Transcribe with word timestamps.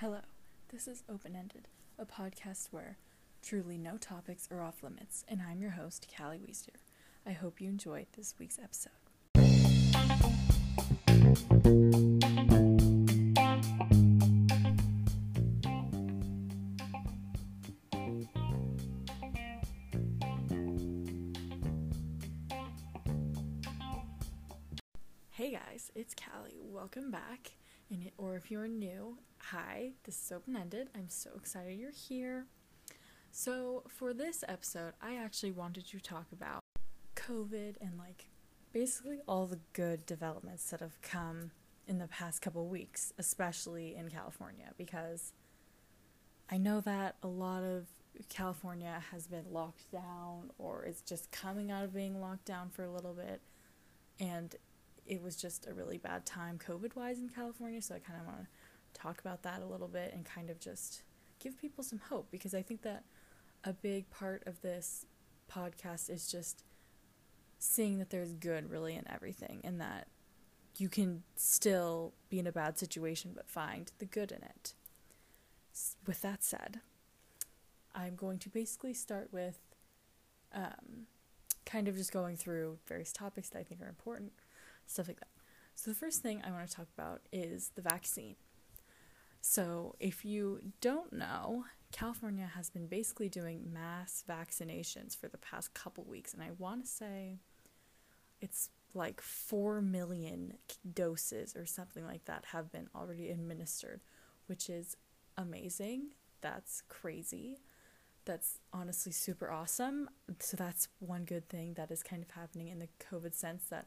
Hello, 0.00 0.20
this 0.68 0.86
is 0.86 1.02
Open 1.12 1.34
Ended, 1.34 1.66
a 1.98 2.06
podcast 2.06 2.68
where 2.70 2.98
truly 3.42 3.76
no 3.76 3.96
topics 3.96 4.46
are 4.48 4.62
off 4.62 4.84
limits, 4.84 5.24
and 5.26 5.42
I'm 5.42 5.60
your 5.60 5.72
host, 5.72 6.06
Callie 6.16 6.38
Weister. 6.38 6.76
I 7.26 7.32
hope 7.32 7.60
you 7.60 7.68
enjoyed 7.68 8.06
this 8.16 8.36
week's 8.38 8.60
episode. 8.60 8.92
Hey 25.32 25.50
guys, 25.50 25.90
it's 25.96 26.14
Callie. 26.14 26.60
Welcome 26.62 27.10
back. 27.10 27.50
It, 27.90 28.12
or 28.18 28.36
if 28.36 28.50
you're 28.50 28.68
new, 28.68 29.16
hi, 29.38 29.92
this 30.04 30.22
is 30.22 30.32
Open 30.32 30.56
Ended. 30.56 30.88
I'm 30.94 31.08
so 31.08 31.30
excited 31.36 31.78
you're 31.78 31.90
here. 31.90 32.44
So, 33.30 33.82
for 33.88 34.12
this 34.12 34.44
episode, 34.46 34.92
I 35.00 35.16
actually 35.16 35.52
wanted 35.52 35.86
to 35.86 36.00
talk 36.00 36.26
about 36.32 36.60
COVID 37.16 37.76
and 37.80 37.98
like 37.98 38.28
basically 38.72 39.20
all 39.26 39.46
the 39.46 39.60
good 39.72 40.04
developments 40.04 40.70
that 40.70 40.80
have 40.80 41.00
come 41.00 41.52
in 41.86 41.98
the 41.98 42.08
past 42.08 42.42
couple 42.42 42.66
weeks, 42.68 43.14
especially 43.16 43.96
in 43.96 44.10
California, 44.10 44.72
because 44.76 45.32
I 46.50 46.58
know 46.58 46.82
that 46.82 47.16
a 47.22 47.28
lot 47.28 47.62
of 47.62 47.86
California 48.28 49.02
has 49.12 49.26
been 49.26 49.46
locked 49.50 49.90
down 49.90 50.50
or 50.58 50.84
is 50.84 51.00
just 51.00 51.30
coming 51.30 51.70
out 51.70 51.84
of 51.84 51.94
being 51.94 52.20
locked 52.20 52.44
down 52.44 52.68
for 52.68 52.84
a 52.84 52.90
little 52.90 53.14
bit. 53.14 53.40
And 54.20 54.54
it 55.08 55.22
was 55.22 55.34
just 55.36 55.66
a 55.66 55.72
really 55.72 55.98
bad 55.98 56.26
time 56.26 56.58
COVID 56.58 56.94
wise 56.94 57.18
in 57.18 57.28
California. 57.28 57.80
So 57.82 57.94
I 57.94 57.98
kind 57.98 58.20
of 58.20 58.26
want 58.26 58.40
to 58.40 59.00
talk 59.00 59.20
about 59.20 59.42
that 59.42 59.62
a 59.62 59.66
little 59.66 59.88
bit 59.88 60.12
and 60.14 60.24
kind 60.24 60.50
of 60.50 60.60
just 60.60 61.02
give 61.40 61.58
people 61.58 61.82
some 61.82 61.98
hope 61.98 62.28
because 62.30 62.54
I 62.54 62.62
think 62.62 62.82
that 62.82 63.04
a 63.64 63.72
big 63.72 64.10
part 64.10 64.42
of 64.46 64.60
this 64.60 65.06
podcast 65.52 66.10
is 66.10 66.30
just 66.30 66.64
seeing 67.58 67.98
that 67.98 68.10
there's 68.10 68.34
good 68.34 68.70
really 68.70 68.94
in 68.94 69.04
everything 69.10 69.60
and 69.64 69.80
that 69.80 70.08
you 70.76 70.88
can 70.88 71.22
still 71.34 72.12
be 72.28 72.38
in 72.38 72.46
a 72.46 72.52
bad 72.52 72.78
situation 72.78 73.32
but 73.34 73.48
find 73.48 73.90
the 73.98 74.04
good 74.04 74.30
in 74.30 74.42
it. 74.42 74.74
With 76.06 76.20
that 76.22 76.44
said, 76.44 76.80
I'm 77.94 78.14
going 78.14 78.38
to 78.40 78.48
basically 78.48 78.94
start 78.94 79.28
with 79.32 79.58
um, 80.54 81.06
kind 81.64 81.88
of 81.88 81.96
just 81.96 82.12
going 82.12 82.36
through 82.36 82.78
various 82.86 83.12
topics 83.12 83.48
that 83.50 83.58
I 83.58 83.62
think 83.62 83.80
are 83.82 83.88
important 83.88 84.32
stuff 84.88 85.08
like 85.08 85.20
that. 85.20 85.28
So, 85.74 85.90
the 85.92 85.96
first 85.96 86.22
thing 86.22 86.42
I 86.44 86.50
want 86.50 86.68
to 86.68 86.74
talk 86.74 86.88
about 86.96 87.20
is 87.32 87.70
the 87.76 87.82
vaccine. 87.82 88.34
So, 89.40 89.94
if 90.00 90.24
you 90.24 90.60
don't 90.80 91.12
know, 91.12 91.66
California 91.92 92.50
has 92.56 92.68
been 92.68 92.86
basically 92.86 93.28
doing 93.28 93.72
mass 93.72 94.24
vaccinations 94.28 95.16
for 95.16 95.28
the 95.28 95.38
past 95.38 95.74
couple 95.74 96.04
weeks, 96.04 96.34
and 96.34 96.42
I 96.42 96.50
want 96.58 96.84
to 96.84 96.90
say 96.90 97.38
it's 98.40 98.70
like 98.94 99.20
4 99.20 99.80
million 99.80 100.54
doses 100.94 101.54
or 101.54 101.66
something 101.66 102.04
like 102.04 102.24
that 102.24 102.46
have 102.52 102.72
been 102.72 102.88
already 102.94 103.30
administered, 103.30 104.00
which 104.46 104.68
is 104.68 104.96
amazing. 105.36 106.08
That's 106.40 106.82
crazy. 106.88 107.58
That's 108.24 108.58
honestly 108.72 109.12
super 109.12 109.50
awesome. 109.50 110.10
So, 110.40 110.56
that's 110.56 110.88
one 110.98 111.24
good 111.24 111.48
thing 111.48 111.74
that 111.74 111.92
is 111.92 112.02
kind 112.02 112.22
of 112.22 112.30
happening 112.32 112.66
in 112.66 112.80
the 112.80 112.88
COVID 113.12 113.34
sense 113.34 113.66
that 113.70 113.86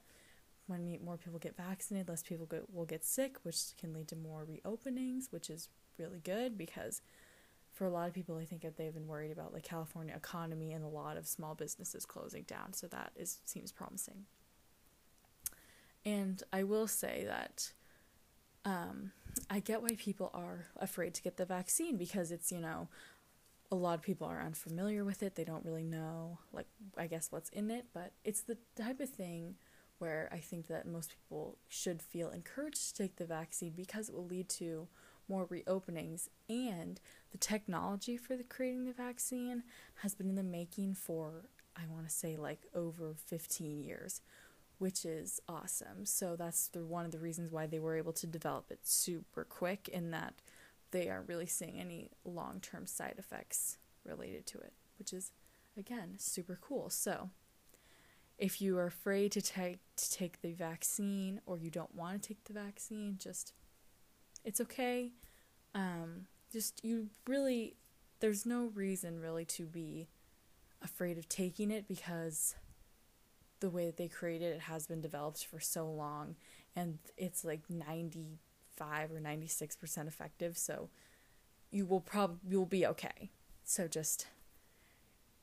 when 0.71 0.97
more 1.03 1.17
people 1.17 1.37
get 1.37 1.55
vaccinated, 1.55 2.09
less 2.09 2.23
people 2.23 2.47
will 2.71 2.85
get 2.85 3.03
sick, 3.03 3.37
which 3.43 3.75
can 3.79 3.93
lead 3.93 4.07
to 4.07 4.15
more 4.15 4.45
reopenings, 4.45 5.31
which 5.31 5.49
is 5.49 5.69
really 5.99 6.19
good 6.19 6.57
because 6.57 7.01
for 7.73 7.85
a 7.85 7.89
lot 7.89 8.07
of 8.07 8.13
people, 8.13 8.37
I 8.37 8.45
think 8.45 8.61
that 8.61 8.77
they've 8.77 8.93
been 8.93 9.07
worried 9.07 9.31
about 9.31 9.53
the 9.53 9.61
California 9.61 10.15
economy 10.15 10.71
and 10.71 10.83
a 10.83 10.87
lot 10.87 11.17
of 11.17 11.27
small 11.27 11.55
businesses 11.55 12.05
closing 12.05 12.43
down. 12.43 12.73
So 12.73 12.87
that 12.87 13.11
is 13.15 13.39
seems 13.45 13.71
promising. 13.71 14.25
And 16.05 16.41
I 16.51 16.63
will 16.63 16.87
say 16.87 17.25
that 17.27 17.71
um, 18.65 19.11
I 19.49 19.59
get 19.59 19.81
why 19.81 19.89
people 19.97 20.31
are 20.33 20.67
afraid 20.77 21.13
to 21.15 21.21
get 21.21 21.37
the 21.37 21.45
vaccine 21.45 21.97
because 21.97 22.31
it's 22.31 22.51
you 22.51 22.59
know 22.59 22.87
a 23.71 23.75
lot 23.75 23.95
of 23.95 24.01
people 24.01 24.27
are 24.27 24.41
unfamiliar 24.41 25.05
with 25.05 25.23
it. 25.23 25.35
They 25.35 25.43
don't 25.43 25.65
really 25.65 25.83
know 25.83 26.39
like 26.51 26.67
I 26.97 27.07
guess 27.07 27.31
what's 27.31 27.49
in 27.49 27.71
it, 27.71 27.85
but 27.93 28.11
it's 28.23 28.41
the 28.41 28.57
type 28.75 28.99
of 28.99 29.09
thing 29.09 29.55
where 30.01 30.29
I 30.31 30.39
think 30.39 30.67
that 30.67 30.87
most 30.87 31.11
people 31.11 31.57
should 31.69 32.01
feel 32.01 32.29
encouraged 32.29 32.89
to 32.89 33.03
take 33.03 33.17
the 33.17 33.25
vaccine 33.25 33.73
because 33.75 34.09
it 34.09 34.15
will 34.15 34.25
lead 34.25 34.49
to 34.49 34.87
more 35.29 35.45
reopenings 35.45 36.27
and 36.49 36.99
the 37.31 37.37
technology 37.37 38.17
for 38.17 38.35
the 38.35 38.43
creating 38.43 38.85
the 38.85 38.93
vaccine 38.93 39.63
has 40.01 40.15
been 40.15 40.29
in 40.29 40.35
the 40.35 40.43
making 40.43 40.95
for 40.95 41.45
I 41.77 41.83
want 41.89 42.05
to 42.07 42.13
say 42.13 42.35
like 42.35 42.65
over 42.73 43.13
15 43.27 43.81
years 43.81 44.21
which 44.81 45.05
is 45.05 45.39
awesome. 45.47 46.07
So 46.07 46.35
that's 46.35 46.67
the 46.69 46.83
one 46.83 47.05
of 47.05 47.11
the 47.11 47.19
reasons 47.19 47.51
why 47.51 47.67
they 47.67 47.77
were 47.77 47.97
able 47.97 48.13
to 48.13 48.25
develop 48.25 48.71
it 48.71 48.79
super 48.81 49.43
quick 49.43 49.87
in 49.87 50.09
that 50.09 50.33
they 50.89 51.07
aren't 51.07 51.27
really 51.27 51.45
seeing 51.45 51.79
any 51.79 52.09
long-term 52.25 52.87
side 52.87 53.13
effects 53.19 53.77
related 54.03 54.47
to 54.47 54.57
it, 54.57 54.73
which 54.97 55.13
is 55.13 55.33
again 55.77 56.15
super 56.17 56.57
cool. 56.59 56.89
So, 56.89 57.29
if 58.37 58.61
you 58.61 58.77
are 58.77 58.87
afraid 58.87 59.31
to 59.33 59.41
take 59.41 59.79
to 59.97 60.11
take 60.11 60.41
the 60.41 60.53
vaccine 60.53 61.41
or 61.45 61.57
you 61.57 61.69
don't 61.69 61.93
want 61.93 62.21
to 62.21 62.27
take 62.29 62.43
the 62.45 62.53
vaccine, 62.53 63.17
just 63.19 63.53
it's 64.43 64.59
okay. 64.61 65.11
Um, 65.75 66.25
just 66.51 66.83
you 66.83 67.07
really 67.27 67.75
there's 68.19 68.45
no 68.45 68.71
reason 68.73 69.19
really 69.19 69.45
to 69.45 69.65
be 69.65 70.07
afraid 70.81 71.17
of 71.17 71.29
taking 71.29 71.71
it 71.71 71.87
because 71.87 72.55
the 73.59 73.69
way 73.69 73.85
that 73.85 73.97
they 73.97 74.07
created 74.07 74.55
it 74.55 74.61
has 74.61 74.87
been 74.87 75.01
developed 75.01 75.45
for 75.45 75.59
so 75.59 75.89
long 75.89 76.35
and 76.75 76.97
it's 77.17 77.45
like 77.45 77.61
95 77.69 79.11
or 79.11 79.19
96% 79.19 80.07
effective 80.07 80.57
so 80.57 80.89
you 81.69 81.85
will 81.85 82.01
probably 82.01 82.37
you'll 82.47 82.65
be 82.65 82.85
okay 82.85 83.29
so 83.63 83.87
just 83.87 84.27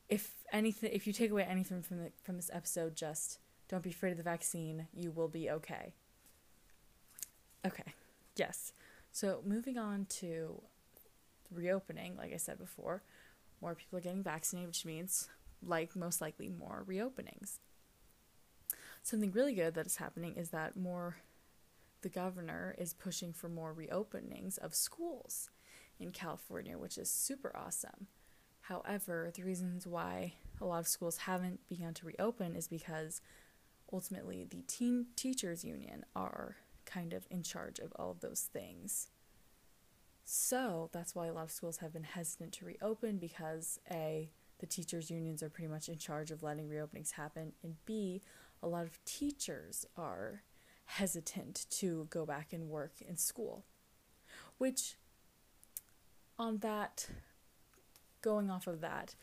if 0.09 0.33
anything 0.51 0.91
if 0.91 1.05
you 1.07 1.13
take 1.13 1.31
away 1.31 1.43
anything 1.43 1.81
from 1.81 1.97
the, 1.97 2.11
from 2.23 2.35
this 2.35 2.49
episode 2.53 2.95
just 2.95 3.39
don't 3.67 3.83
be 3.83 3.91
afraid 3.91 4.11
of 4.11 4.17
the 4.17 4.23
vaccine. 4.23 4.87
You 4.93 5.11
will 5.11 5.27
be 5.27 5.49
okay. 5.49 5.93
Okay. 7.65 7.93
Yes. 8.35 8.73
So 9.11 9.41
moving 9.45 9.77
on 9.77 10.05
to 10.05 10.61
reopening 11.51 12.15
like 12.15 12.31
i 12.31 12.37
said 12.37 12.59
before 12.59 13.01
more 13.59 13.73
people 13.73 13.97
are 13.97 14.01
getting 14.01 14.21
vaccinated 14.21 14.67
which 14.67 14.85
means 14.85 15.29
like 15.65 15.95
most 15.95 16.21
likely 16.21 16.47
more 16.47 16.85
reopenings. 16.87 17.59
Something 19.01 19.31
really 19.31 19.55
good 19.55 19.73
that 19.73 19.87
is 19.87 19.97
happening 19.97 20.35
is 20.35 20.49
that 20.51 20.77
more 20.77 21.17
the 22.01 22.09
governor 22.09 22.75
is 22.77 22.93
pushing 22.93 23.33
for 23.33 23.49
more 23.49 23.73
reopenings 23.73 24.57
of 24.59 24.73
schools 24.73 25.49
in 25.99 26.11
california 26.11 26.77
which 26.77 26.97
is 26.97 27.09
super 27.09 27.51
awesome 27.55 28.07
However, 28.69 29.31
the 29.33 29.41
reasons 29.41 29.87
why 29.87 30.33
a 30.61 30.65
lot 30.65 30.77
of 30.77 30.87
schools 30.87 31.17
haven't 31.17 31.67
begun 31.67 31.95
to 31.95 32.05
reopen 32.05 32.55
is 32.55 32.67
because 32.67 33.19
ultimately 33.91 34.45
the 34.47 34.61
teen 34.67 35.07
teachers 35.15 35.65
union 35.65 36.05
are 36.15 36.57
kind 36.85 37.13
of 37.13 37.25
in 37.31 37.41
charge 37.41 37.79
of 37.79 37.91
all 37.95 38.11
of 38.11 38.19
those 38.19 38.41
things. 38.41 39.07
So 40.23 40.91
that's 40.93 41.15
why 41.15 41.25
a 41.25 41.33
lot 41.33 41.45
of 41.45 41.51
schools 41.51 41.77
have 41.77 41.91
been 41.91 42.03
hesitant 42.03 42.53
to 42.53 42.65
reopen 42.65 43.17
because 43.17 43.79
A, 43.89 44.29
the 44.59 44.67
teachers' 44.67 45.09
unions 45.09 45.41
are 45.41 45.49
pretty 45.49 45.67
much 45.67 45.89
in 45.89 45.97
charge 45.97 46.29
of 46.29 46.43
letting 46.43 46.69
reopenings 46.69 47.13
happen, 47.13 47.53
and 47.63 47.83
B, 47.85 48.21
a 48.61 48.67
lot 48.67 48.85
of 48.85 49.03
teachers 49.03 49.87
are 49.97 50.43
hesitant 50.85 51.65
to 51.71 52.05
go 52.11 52.23
back 52.23 52.53
and 52.53 52.69
work 52.69 53.01
in 53.01 53.17
school. 53.17 53.65
Which, 54.59 54.97
on 56.37 56.59
that 56.59 57.07
going 58.21 58.49
off 58.49 58.67
of 58.67 58.81
that, 58.81 59.15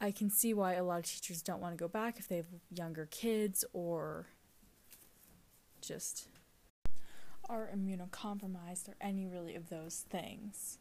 I 0.00 0.10
can 0.10 0.30
see 0.30 0.52
why 0.54 0.74
a 0.74 0.84
lot 0.84 0.98
of 0.98 1.06
teachers 1.06 1.42
don't 1.42 1.60
want 1.60 1.76
to 1.76 1.82
go 1.82 1.88
back 1.88 2.18
if 2.18 2.28
they 2.28 2.36
have 2.36 2.46
younger 2.70 3.06
kids 3.10 3.64
or 3.72 4.26
just 5.80 6.28
are 7.48 7.70
immunocompromised 7.74 8.88
or 8.88 8.94
any 9.00 9.26
really 9.26 9.54
of 9.54 9.68
those 9.68 10.04
things. 10.08 10.78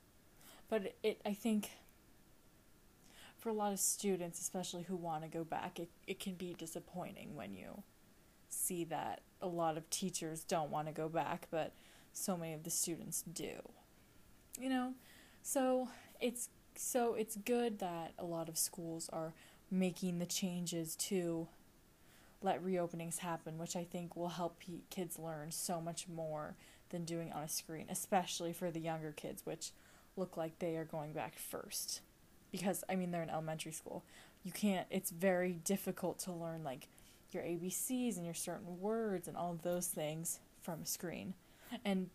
But 0.69 0.95
it, 1.03 1.21
I 1.25 1.33
think 1.33 1.69
for 3.38 3.50
a 3.50 3.53
lot 3.53 3.74
of 3.74 3.80
students, 3.80 4.39
especially 4.39 4.83
who 4.83 4.95
want 4.95 5.24
to 5.24 5.30
go 5.30 5.44
back, 5.44 5.80
it, 5.80 5.89
it 6.07 6.19
can 6.19 6.35
be 6.35 6.56
disappointing 6.57 7.35
when 7.35 7.53
you 7.53 7.83
see 8.50 8.85
that 8.85 9.21
a 9.41 9.47
lot 9.47 9.77
of 9.77 9.89
teachers 9.89 10.44
don't 10.44 10.71
want 10.71 10.88
to 10.88 10.94
go 10.94 11.09
back, 11.09 11.47
but 11.51 11.74
so 12.13 12.38
many 12.38 12.53
of 12.53 12.63
the 12.63 12.69
students 12.69 13.21
do. 13.21 13.51
You 14.59 14.69
know? 14.69 14.94
So 15.41 15.89
it's 16.21 16.50
so 16.77 17.13
it's 17.15 17.35
good 17.35 17.79
that 17.79 18.13
a 18.17 18.25
lot 18.25 18.49
of 18.49 18.57
schools 18.57 19.09
are 19.11 19.33
making 19.71 20.19
the 20.19 20.25
changes 20.25 20.95
to 20.95 21.47
let 22.41 22.63
reopenings 22.63 23.19
happen, 23.19 23.57
which 23.57 23.75
I 23.75 23.83
think 23.83 24.15
will 24.15 24.29
help 24.29 24.61
kids 24.89 25.17
learn 25.17 25.51
so 25.51 25.79
much 25.79 26.07
more 26.07 26.55
than 26.89 27.05
doing 27.05 27.31
on 27.31 27.43
a 27.43 27.49
screen, 27.49 27.87
especially 27.89 28.53
for 28.53 28.69
the 28.69 28.79
younger 28.79 29.11
kids, 29.11 29.45
which 29.45 29.71
look 30.15 30.37
like 30.37 30.59
they 30.59 30.75
are 30.75 30.85
going 30.85 31.13
back 31.13 31.39
first. 31.39 32.01
Because, 32.51 32.83
I 32.87 32.95
mean, 32.95 33.11
they're 33.11 33.23
in 33.23 33.29
elementary 33.29 33.71
school. 33.71 34.03
You 34.43 34.51
can't, 34.51 34.85
it's 34.91 35.09
very 35.09 35.53
difficult 35.53 36.19
to 36.19 36.31
learn, 36.31 36.63
like, 36.63 36.87
your 37.31 37.41
ABCs 37.41 38.17
and 38.17 38.25
your 38.25 38.35
certain 38.35 38.79
words 38.79 39.27
and 39.27 39.35
all 39.35 39.57
those 39.63 39.87
things 39.87 40.39
from 40.61 40.83
a 40.83 40.85
screen. 40.85 41.33
And 41.83 42.09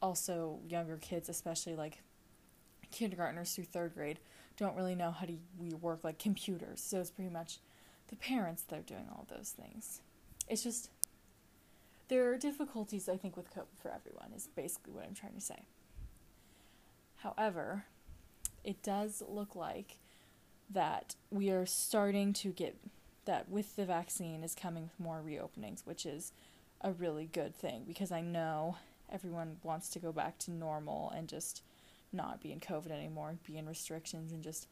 also, 0.00 0.60
younger 0.66 0.96
kids, 0.96 1.28
especially 1.28 1.74
like 1.74 1.98
kindergartners 2.90 3.54
through 3.54 3.64
third 3.64 3.94
grade, 3.94 4.18
don't 4.56 4.76
really 4.76 4.94
know 4.94 5.10
how 5.10 5.26
to 5.26 5.34
we 5.58 5.70
work 5.70 6.02
like 6.02 6.18
computers. 6.18 6.80
So 6.80 7.00
it's 7.00 7.10
pretty 7.10 7.30
much 7.30 7.58
the 8.08 8.16
parents 8.16 8.62
that 8.62 8.78
are 8.78 8.82
doing 8.82 9.06
all 9.10 9.26
those 9.28 9.50
things. 9.50 10.00
It's 10.48 10.62
just 10.62 10.90
there 12.08 12.30
are 12.30 12.38
difficulties 12.38 13.08
I 13.08 13.16
think 13.16 13.36
with 13.36 13.50
COVID 13.50 13.78
for 13.80 13.90
everyone 13.90 14.32
is 14.34 14.48
basically 14.54 14.92
what 14.92 15.04
I'm 15.04 15.14
trying 15.14 15.34
to 15.34 15.40
say. 15.40 15.64
However, 17.16 17.84
it 18.64 18.82
does 18.82 19.22
look 19.26 19.56
like 19.56 19.98
that 20.70 21.14
we 21.30 21.50
are 21.50 21.66
starting 21.66 22.32
to 22.32 22.50
get 22.50 22.76
that 23.24 23.48
with 23.48 23.76
the 23.76 23.84
vaccine 23.84 24.42
is 24.42 24.54
coming 24.54 24.90
more 24.98 25.22
reopenings, 25.24 25.84
which 25.84 26.06
is 26.06 26.32
a 26.80 26.92
really 26.92 27.26
good 27.26 27.54
thing 27.54 27.84
because 27.86 28.12
I 28.12 28.20
know 28.20 28.76
everyone 29.10 29.56
wants 29.62 29.88
to 29.90 29.98
go 29.98 30.12
back 30.12 30.38
to 30.38 30.50
normal 30.50 31.10
and 31.10 31.28
just 31.28 31.62
not 32.16 32.42
be 32.42 32.52
in 32.52 32.60
COVID 32.60 32.90
anymore, 32.90 33.36
be 33.46 33.56
in 33.58 33.66
restrictions, 33.66 34.32
and 34.32 34.42
just 34.42 34.68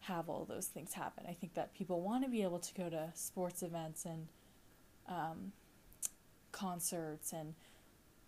have 0.00 0.28
all 0.28 0.44
those 0.44 0.66
things 0.66 0.94
happen. 0.94 1.24
I 1.28 1.32
think 1.32 1.54
that 1.54 1.74
people 1.74 2.00
want 2.00 2.24
to 2.24 2.30
be 2.30 2.42
able 2.42 2.58
to 2.60 2.74
go 2.74 2.88
to 2.88 3.10
sports 3.14 3.62
events 3.62 4.04
and 4.04 4.28
um, 5.08 5.52
concerts 6.52 7.32
and 7.32 7.54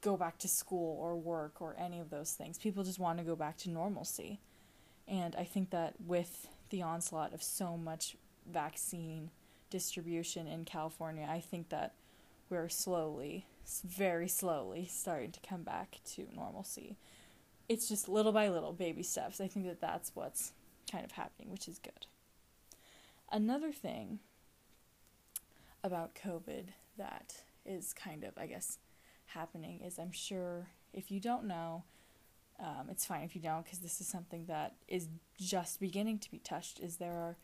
go 0.01 0.17
back 0.17 0.39
to 0.39 0.49
school 0.49 0.99
or 1.01 1.17
work 1.17 1.61
or 1.61 1.77
any 1.79 2.01
of 2.01 2.11
those 2.11 2.33
things. 2.33 2.59
People 2.59 2.85
just 2.85 2.99
want 2.99 3.19
to 3.19 3.25
go 3.25 3.37
back 3.37 3.57
to 3.59 3.71
normalcy. 3.71 4.41
And 5.07 5.35
I 5.37 5.45
think 5.45 5.71
that 5.71 5.95
with 6.07 6.49
the 6.71 6.83
onslaught 6.83 7.35
of 7.35 7.43
so 7.43 7.77
much 7.77 8.17
vaccine 8.51 9.31
distribution 9.69 10.47
in 10.47 10.65
California, 10.65 11.27
I 11.29 11.41
think 11.41 11.69
that 11.69 11.95
we're 12.49 12.69
slowly, 12.69 13.47
very 13.85 14.29
slowly, 14.29 14.89
starting 14.91 15.33
to 15.33 15.41
come 15.41 15.63
back 15.63 16.01
to 16.15 16.27
normalcy. 16.35 16.97
It's 17.71 17.89
just 17.89 18.09
little 18.09 18.33
by 18.33 18.49
little, 18.49 18.73
baby 18.73 19.05
steps. 19.05 19.41
I 19.41 19.47
think 19.47 19.65
that 19.67 19.81
that's 19.81 20.11
what's 20.17 20.51
kind 20.91 21.05
of 21.05 21.13
happening, 21.13 21.53
which 21.53 21.69
is 21.69 21.79
good. 21.79 22.07
Another 23.31 23.71
thing 23.71 24.19
about 25.85 26.17
COVID 26.17 26.65
that 26.99 27.45
is 27.65 27.93
kind 27.93 28.25
of, 28.25 28.37
I 28.37 28.47
guess, 28.47 28.79
happening 29.27 29.83
is 29.87 30.01
I'm 30.01 30.11
sure 30.11 30.67
if 30.93 31.13
you 31.13 31.21
don't 31.21 31.45
know, 31.45 31.85
um, 32.59 32.89
it's 32.91 33.07
fine 33.07 33.23
if 33.23 33.37
you 33.37 33.41
don't 33.41 33.63
because 33.63 33.79
this 33.79 34.01
is 34.01 34.09
something 34.09 34.47
that 34.47 34.75
is 34.89 35.07
just 35.39 35.79
beginning 35.79 36.19
to 36.19 36.31
be 36.33 36.39
touched. 36.39 36.81
Is 36.81 36.97
there 36.97 37.13
are 37.13 37.37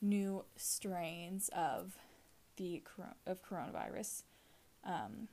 new 0.00 0.44
strains 0.54 1.50
of 1.56 1.96
the 2.56 2.84
of 3.26 3.44
coronavirus 3.44 4.22
um, 4.84 5.26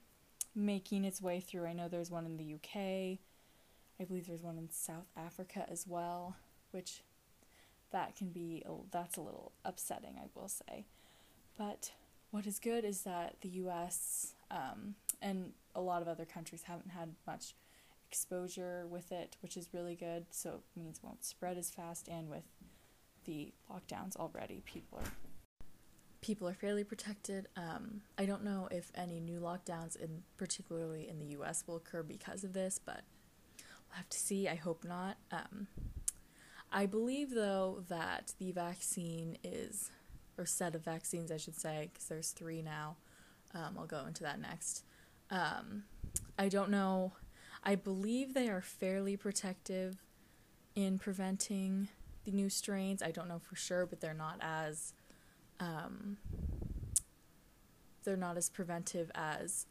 making 0.56 1.06
its 1.06 1.22
way 1.22 1.40
through. 1.40 1.68
I 1.68 1.74
know 1.74 1.88
there's 1.88 2.10
one 2.10 2.26
in 2.26 2.38
the 2.38 2.56
UK. 2.56 3.20
I 4.00 4.06
believe 4.06 4.28
there's 4.28 4.44
one 4.44 4.58
in 4.58 4.70
South 4.70 5.08
Africa 5.18 5.66
as 5.70 5.86
well, 5.88 6.36
which 6.72 7.04
that 7.92 8.16
can 8.16 8.30
be 8.30 8.64
that's 8.92 9.18
a 9.18 9.22
little 9.22 9.52
upsetting, 9.66 10.16
I 10.18 10.28
will 10.34 10.48
say. 10.48 10.86
But 11.58 11.92
what 12.32 12.46
is 12.46 12.60
good 12.60 12.86
is 12.86 13.02
that 13.02 13.36
the 13.42 13.50
U.S. 13.50 14.34
Um, 14.52 14.96
and 15.22 15.52
a 15.76 15.82
lot 15.82 16.02
of 16.02 16.08
other 16.08 16.26
countries 16.26 16.64
haven't 16.64 16.92
had 16.92 17.10
much 17.28 17.56
exposure 18.08 18.86
with 18.88 19.12
it, 19.12 19.36
which 19.42 19.58
is 19.58 19.70
really 19.74 19.96
good. 19.96 20.26
So 20.32 20.62
it 20.76 20.80
means 20.80 21.00
it 21.00 21.06
won't 21.06 21.26
spread 21.26 21.58
as 21.58 21.70
fast, 21.70 22.08
and 22.08 22.30
with 22.30 22.46
the 23.26 23.52
lockdowns 23.70 24.16
already, 24.16 24.62
people 24.66 25.00
are 25.00 25.12
people 26.22 26.48
are 26.48 26.54
fairly 26.54 26.84
protected. 26.84 27.48
Um, 27.56 28.02
I 28.18 28.26
don't 28.26 28.44
know 28.44 28.68
if 28.72 28.92
any 28.96 29.20
new 29.20 29.40
lockdowns, 29.40 29.96
in 29.96 30.24
particularly 30.38 31.08
in 31.08 31.20
the 31.20 31.34
U.S., 31.38 31.64
will 31.66 31.78
occur 31.78 32.04
because 32.04 32.44
of 32.44 32.54
this, 32.54 32.80
but 32.84 33.02
we'll 33.90 33.98
have 33.98 34.10
to 34.10 34.18
see. 34.18 34.48
I 34.48 34.56
hope 34.56 34.84
not. 34.84 35.18
Um, 35.32 35.68
I 36.72 36.86
believe 36.86 37.32
though 37.32 37.84
that 37.90 38.34
the 38.40 38.52
vaccine 38.52 39.38
is, 39.44 39.92
or 40.38 40.46
set 40.46 40.76
of 40.76 40.84
vaccines, 40.84 41.32
I 41.32 41.38
should 41.38 41.60
say, 41.60 41.90
because 41.92 42.08
there's 42.08 42.32
three 42.32 42.62
now. 42.62 42.98
Um, 43.54 43.76
I'll 43.78 43.86
go 43.86 44.06
into 44.06 44.24
that 44.24 44.40
next. 44.40 44.84
Um, 45.32 45.84
I 46.38 46.50
don't 46.50 46.70
know. 46.70 47.14
I 47.64 47.76
believe 47.76 48.34
they 48.34 48.48
are 48.48 48.62
fairly 48.62 49.18
protective 49.18 49.98
in 50.76 50.98
preventing 50.98 51.90
the 52.24 52.32
new 52.32 52.50
strains. 52.50 53.02
I 53.02 53.12
don't 53.12 53.28
know 53.28 53.40
for 53.40 53.56
sure, 53.56 53.86
but 53.86 54.02
they're 54.02 54.14
not 54.14 54.38
as 54.42 54.94
um, 55.60 56.18
they're 58.04 58.16
not 58.16 58.38
as 58.38 58.50
preventive 58.50 59.12
as 59.14 59.66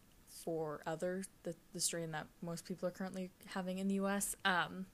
for 0.44 0.80
other 0.86 1.24
the, 1.42 1.54
the 1.72 1.80
strain 1.80 2.12
that 2.12 2.26
most 2.42 2.64
people 2.64 2.88
are 2.88 2.92
currently 2.92 3.30
having 3.46 3.78
in 3.78 3.88
the 3.88 3.94
US. 3.94 4.34
Um, 4.44 4.86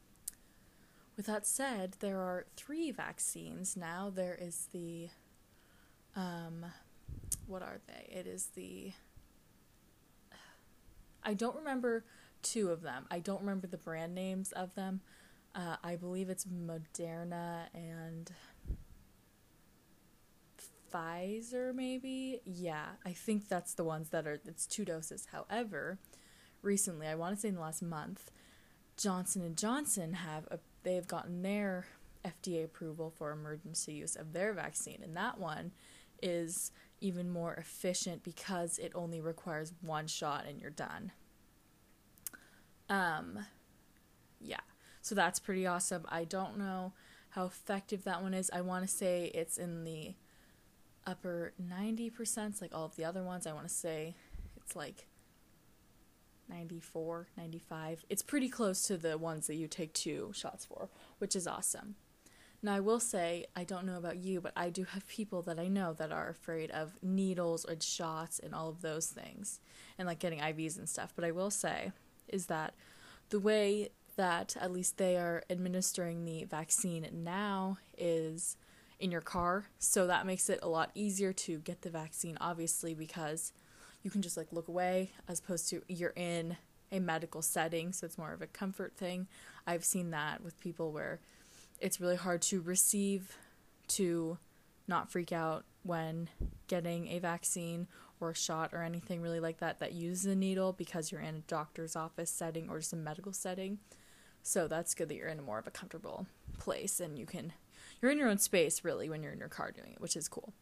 with 1.16 1.26
that 1.26 1.46
said, 1.46 1.96
there 2.00 2.18
are 2.18 2.46
three 2.56 2.90
vaccines 2.90 3.76
now. 3.76 4.10
There 4.14 4.36
is 4.40 4.68
the 4.72 5.08
um, 6.16 6.66
what 7.46 7.62
are 7.62 7.80
they? 7.86 8.12
It 8.12 8.26
is 8.26 8.48
the 8.54 8.92
I 11.22 11.34
don't 11.34 11.56
remember 11.56 12.04
two 12.42 12.70
of 12.70 12.82
them. 12.82 13.06
I 13.10 13.18
don't 13.18 13.40
remember 13.40 13.66
the 13.66 13.78
brand 13.78 14.14
names 14.14 14.52
of 14.52 14.74
them. 14.74 15.00
Uh, 15.54 15.76
I 15.82 15.96
believe 15.96 16.28
it's 16.28 16.44
Moderna 16.44 17.68
and 17.72 18.30
Pfizer, 20.94 21.74
maybe. 21.74 22.40
Yeah, 22.44 22.86
I 23.04 23.12
think 23.12 23.48
that's 23.48 23.74
the 23.74 23.84
ones 23.84 24.10
that 24.10 24.26
are. 24.26 24.40
It's 24.46 24.66
two 24.66 24.84
doses. 24.84 25.26
However, 25.32 25.98
recently, 26.62 27.06
I 27.06 27.14
want 27.14 27.34
to 27.34 27.40
say 27.40 27.48
in 27.48 27.56
the 27.56 27.60
last 27.60 27.82
month, 27.82 28.30
Johnson 28.96 29.42
and 29.42 29.56
Johnson 29.56 30.14
have 30.14 30.46
a, 30.50 30.58
they 30.84 30.94
have 30.94 31.08
gotten 31.08 31.42
their 31.42 31.86
FDA 32.24 32.64
approval 32.64 33.10
for 33.10 33.32
emergency 33.32 33.94
use 33.94 34.14
of 34.16 34.32
their 34.32 34.52
vaccine, 34.52 35.00
and 35.02 35.16
that 35.16 35.38
one 35.38 35.72
is 36.22 36.70
even 37.00 37.28
more 37.28 37.54
efficient 37.54 38.22
because 38.22 38.78
it 38.78 38.92
only 38.94 39.20
requires 39.20 39.72
one 39.82 40.06
shot 40.06 40.46
and 40.48 40.60
you're 40.60 40.70
done. 40.70 41.12
Um, 42.88 43.40
yeah, 44.40 44.60
so 45.02 45.14
that's 45.14 45.38
pretty 45.38 45.66
awesome. 45.66 46.06
I 46.08 46.24
don't 46.24 46.56
know 46.56 46.92
how 47.30 47.46
effective 47.46 48.04
that 48.04 48.22
one 48.22 48.32
is. 48.32 48.50
I 48.54 48.60
want 48.60 48.88
to 48.88 48.88
say 48.88 49.30
it's 49.34 49.58
in 49.58 49.84
the 49.84 50.14
upper 51.06 51.52
90%, 51.62 52.60
like 52.60 52.74
all 52.74 52.84
of 52.84 52.96
the 52.96 53.04
other 53.04 53.22
ones. 53.22 53.46
I 53.46 53.52
want 53.52 53.68
to 53.68 53.74
say 53.74 54.14
it's 54.56 54.74
like 54.74 55.06
94, 56.48 57.28
95. 57.36 58.04
It's 58.08 58.22
pretty 58.22 58.48
close 58.48 58.82
to 58.84 58.96
the 58.96 59.18
ones 59.18 59.46
that 59.46 59.56
you 59.56 59.68
take 59.68 59.92
two 59.92 60.32
shots 60.34 60.64
for, 60.64 60.88
which 61.18 61.36
is 61.36 61.46
awesome. 61.46 61.96
Now, 62.62 62.74
I 62.74 62.80
will 62.80 63.00
say, 63.00 63.44
I 63.54 63.64
don't 63.64 63.84
know 63.84 63.98
about 63.98 64.16
you, 64.16 64.40
but 64.40 64.52
I 64.56 64.70
do 64.70 64.84
have 64.84 65.06
people 65.06 65.42
that 65.42 65.58
I 65.58 65.68
know 65.68 65.92
that 65.92 66.10
are 66.10 66.30
afraid 66.30 66.70
of 66.70 66.94
needles 67.02 67.66
and 67.66 67.82
shots 67.82 68.38
and 68.38 68.54
all 68.54 68.70
of 68.70 68.80
those 68.80 69.06
things, 69.06 69.60
and 69.98 70.08
like 70.08 70.18
getting 70.18 70.38
IVs 70.40 70.78
and 70.78 70.88
stuff. 70.88 71.12
But 71.14 71.26
I 71.26 71.30
will 71.30 71.50
say, 71.50 71.92
is 72.26 72.46
that 72.46 72.72
the 73.28 73.38
way 73.38 73.90
that 74.16 74.56
at 74.58 74.72
least 74.72 74.96
they 74.96 75.16
are 75.18 75.42
administering 75.50 76.24
the 76.24 76.44
vaccine 76.44 77.06
now 77.12 77.76
is 77.98 78.56
in 79.04 79.10
your 79.10 79.20
car. 79.20 79.66
So 79.78 80.06
that 80.06 80.24
makes 80.24 80.48
it 80.48 80.60
a 80.62 80.68
lot 80.68 80.90
easier 80.94 81.34
to 81.34 81.58
get 81.58 81.82
the 81.82 81.90
vaccine, 81.90 82.38
obviously, 82.40 82.94
because 82.94 83.52
you 84.02 84.10
can 84.10 84.22
just 84.22 84.38
like 84.38 84.50
look 84.50 84.66
away 84.66 85.10
as 85.28 85.40
opposed 85.40 85.68
to 85.68 85.82
you're 85.88 86.14
in 86.16 86.56
a 86.90 87.00
medical 87.00 87.42
setting. 87.42 87.92
So 87.92 88.06
it's 88.06 88.16
more 88.16 88.32
of 88.32 88.40
a 88.40 88.46
comfort 88.46 88.96
thing. 88.96 89.28
I've 89.66 89.84
seen 89.84 90.10
that 90.12 90.42
with 90.42 90.58
people 90.58 90.90
where 90.90 91.20
it's 91.80 92.00
really 92.00 92.16
hard 92.16 92.40
to 92.42 92.62
receive, 92.62 93.36
to 93.88 94.38
not 94.88 95.12
freak 95.12 95.32
out 95.32 95.66
when 95.82 96.30
getting 96.66 97.08
a 97.08 97.18
vaccine 97.18 97.86
or 98.20 98.30
a 98.30 98.34
shot 98.34 98.70
or 98.72 98.82
anything 98.82 99.20
really 99.20 99.40
like 99.40 99.58
that 99.58 99.80
that 99.80 99.92
uses 99.92 100.24
a 100.24 100.34
needle 100.34 100.72
because 100.72 101.12
you're 101.12 101.20
in 101.20 101.34
a 101.34 101.40
doctor's 101.40 101.94
office 101.94 102.30
setting 102.30 102.70
or 102.70 102.78
just 102.78 102.94
a 102.94 102.96
medical 102.96 103.34
setting. 103.34 103.80
So 104.42 104.66
that's 104.66 104.94
good 104.94 105.10
that 105.10 105.16
you're 105.16 105.28
in 105.28 105.38
a 105.38 105.42
more 105.42 105.58
of 105.58 105.66
a 105.66 105.70
comfortable 105.70 106.26
place 106.58 107.00
and 107.00 107.18
you 107.18 107.26
can 107.26 107.52
you're 108.00 108.10
in 108.10 108.18
your 108.18 108.28
own 108.28 108.38
space 108.38 108.84
really 108.84 109.08
when 109.08 109.22
you're 109.22 109.32
in 109.32 109.38
your 109.38 109.48
car 109.48 109.70
doing 109.70 109.92
it, 109.92 110.00
which 110.00 110.16
is 110.16 110.28
cool. 110.28 110.52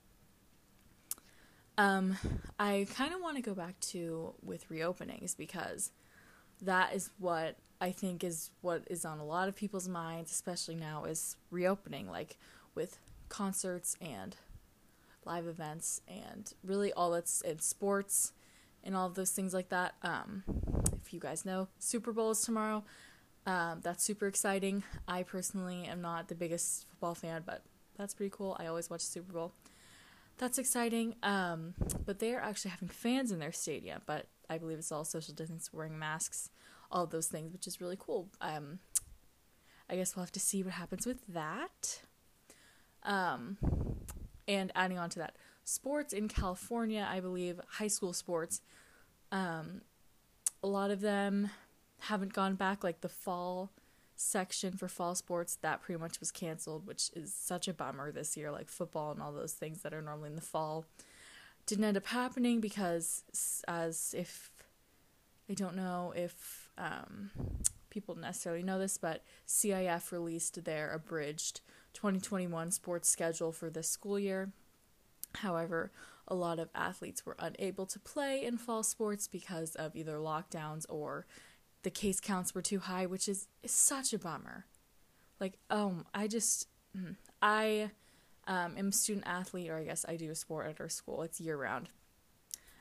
Um, 1.78 2.18
I 2.58 2.86
kind 2.94 3.14
of 3.14 3.20
want 3.20 3.36
to 3.36 3.42
go 3.42 3.54
back 3.54 3.80
to 3.80 4.34
with 4.42 4.68
reopenings 4.68 5.36
because 5.36 5.90
that 6.60 6.94
is 6.94 7.10
what 7.18 7.56
I 7.80 7.90
think 7.90 8.22
is 8.22 8.50
what 8.60 8.84
is 8.88 9.04
on 9.04 9.18
a 9.18 9.24
lot 9.24 9.48
of 9.48 9.56
people's 9.56 9.88
minds, 9.88 10.30
especially 10.30 10.76
now, 10.76 11.04
is 11.04 11.36
reopening, 11.50 12.08
like 12.08 12.38
with 12.74 12.98
concerts 13.28 13.96
and 14.00 14.36
live 15.24 15.46
events 15.46 16.00
and 16.06 16.52
really 16.62 16.92
all 16.92 17.10
that's 17.10 17.40
in 17.40 17.58
sports 17.60 18.32
and 18.84 18.94
all 18.94 19.08
those 19.08 19.30
things 19.30 19.54
like 19.54 19.68
that. 19.70 19.94
Um, 20.02 20.42
if 21.04 21.12
you 21.12 21.20
guys 21.20 21.44
know, 21.44 21.68
Super 21.78 22.12
Bowl 22.12 22.32
is 22.32 22.40
tomorrow. 22.42 22.84
Um, 23.46 23.80
that's 23.82 24.04
super 24.04 24.26
exciting. 24.26 24.84
I 25.08 25.24
personally 25.24 25.86
am 25.86 26.00
not 26.00 26.28
the 26.28 26.34
biggest 26.34 26.86
football 26.88 27.14
fan, 27.14 27.42
but 27.44 27.62
that's 27.96 28.14
pretty 28.14 28.30
cool. 28.30 28.56
I 28.58 28.66
always 28.66 28.88
watch 28.88 29.00
Super 29.00 29.32
Bowl. 29.32 29.52
That's 30.38 30.58
exciting. 30.58 31.16
Um, 31.22 31.74
but 32.06 32.18
they 32.18 32.34
are 32.34 32.40
actually 32.40 32.70
having 32.70 32.88
fans 32.88 33.32
in 33.32 33.38
their 33.38 33.52
stadium, 33.52 34.02
but 34.06 34.26
I 34.48 34.58
believe 34.58 34.78
it's 34.78 34.92
all 34.92 35.04
social 35.04 35.34
distance, 35.34 35.70
wearing 35.72 35.98
masks, 35.98 36.50
all 36.90 37.06
those 37.06 37.26
things, 37.26 37.52
which 37.52 37.66
is 37.66 37.80
really 37.80 37.98
cool. 37.98 38.28
Um, 38.40 38.78
I 39.90 39.96
guess 39.96 40.14
we'll 40.14 40.24
have 40.24 40.32
to 40.32 40.40
see 40.40 40.62
what 40.62 40.74
happens 40.74 41.06
with 41.06 41.26
that. 41.28 42.02
Um, 43.02 43.56
and 44.46 44.70
adding 44.74 44.98
on 44.98 45.10
to 45.10 45.18
that, 45.18 45.36
sports 45.64 46.12
in 46.12 46.28
California, 46.28 47.06
I 47.08 47.20
believe, 47.20 47.60
high 47.68 47.88
school 47.88 48.12
sports, 48.12 48.60
um, 49.30 49.82
a 50.62 50.68
lot 50.68 50.90
of 50.90 51.00
them 51.00 51.50
haven't 52.02 52.32
gone 52.32 52.54
back. 52.54 52.82
Like 52.84 53.00
the 53.00 53.08
fall 53.08 53.70
section 54.14 54.72
for 54.76 54.88
fall 54.88 55.14
sports, 55.14 55.56
that 55.62 55.82
pretty 55.82 56.00
much 56.00 56.20
was 56.20 56.30
canceled, 56.30 56.86
which 56.86 57.10
is 57.14 57.32
such 57.32 57.68
a 57.68 57.74
bummer 57.74 58.12
this 58.12 58.36
year. 58.36 58.50
Like 58.50 58.68
football 58.68 59.12
and 59.12 59.22
all 59.22 59.32
those 59.32 59.52
things 59.52 59.82
that 59.82 59.94
are 59.94 60.02
normally 60.02 60.30
in 60.30 60.36
the 60.36 60.42
fall 60.42 60.84
didn't 61.66 61.84
end 61.84 61.96
up 61.96 62.06
happening 62.06 62.60
because, 62.60 63.62
as 63.68 64.14
if 64.16 64.50
I 65.48 65.54
don't 65.54 65.76
know 65.76 66.12
if 66.16 66.70
um, 66.78 67.30
people 67.90 68.14
necessarily 68.14 68.62
know 68.62 68.78
this, 68.78 68.98
but 68.98 69.22
CIF 69.46 70.10
released 70.12 70.64
their 70.64 70.90
abridged 70.90 71.60
2021 71.94 72.70
sports 72.70 73.08
schedule 73.08 73.52
for 73.52 73.70
this 73.70 73.88
school 73.88 74.18
year. 74.18 74.50
However, 75.36 75.92
a 76.28 76.34
lot 76.34 76.58
of 76.58 76.70
athletes 76.74 77.26
were 77.26 77.36
unable 77.38 77.86
to 77.86 77.98
play 77.98 78.44
in 78.44 78.56
fall 78.56 78.82
sports 78.82 79.28
because 79.28 79.74
of 79.74 79.94
either 79.94 80.16
lockdowns 80.16 80.86
or 80.88 81.26
the 81.82 81.90
case 81.90 82.20
counts 82.20 82.54
were 82.54 82.62
too 82.62 82.80
high, 82.80 83.06
which 83.06 83.28
is, 83.28 83.48
is 83.62 83.72
such 83.72 84.12
a 84.12 84.18
bummer. 84.18 84.66
Like, 85.40 85.58
um, 85.70 86.06
I 86.14 86.28
just, 86.28 86.68
mm, 86.96 87.16
I 87.40 87.90
um, 88.46 88.76
am 88.76 88.88
a 88.88 88.92
student 88.92 89.26
athlete, 89.26 89.70
or 89.70 89.78
I 89.78 89.84
guess 89.84 90.04
I 90.08 90.16
do 90.16 90.30
a 90.30 90.34
sport 90.34 90.68
at 90.68 90.80
our 90.80 90.88
school. 90.88 91.22
It's 91.22 91.40
year 91.40 91.56
round. 91.56 91.88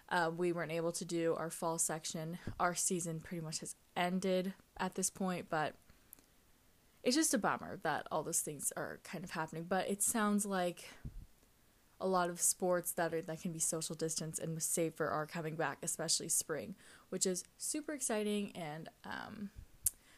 Uh, 0.09 0.29
we 0.35 0.51
weren't 0.51 0.71
able 0.71 0.91
to 0.91 1.05
do 1.05 1.35
our 1.37 1.49
fall 1.49 1.77
section. 1.77 2.37
Our 2.59 2.75
season 2.75 3.21
pretty 3.21 3.43
much 3.43 3.59
has 3.59 3.75
ended 3.95 4.53
at 4.77 4.95
this 4.95 5.09
point, 5.09 5.47
but 5.49 5.73
it's 7.03 7.15
just 7.15 7.33
a 7.33 7.37
bummer 7.37 7.79
that 7.83 8.07
all 8.11 8.21
those 8.21 8.41
things 8.41 8.73
are 8.75 8.99
kind 9.03 9.23
of 9.23 9.31
happening. 9.31 9.65
But 9.67 9.89
it 9.89 10.03
sounds 10.03 10.45
like 10.45 10.89
a 12.01 12.07
lot 12.07 12.29
of 12.29 12.41
sports 12.41 12.91
that 12.93 13.13
are 13.13 13.21
that 13.21 13.41
can 13.41 13.51
be 13.51 13.59
social 13.59 13.95
distance 13.95 14.39
and 14.39 14.61
safer 14.61 15.07
are 15.07 15.25
coming 15.25 15.55
back, 15.55 15.77
especially 15.83 16.29
spring, 16.29 16.75
which 17.09 17.25
is 17.25 17.43
super 17.57 17.93
exciting 17.93 18.51
and 18.55 18.89
um, 19.05 19.49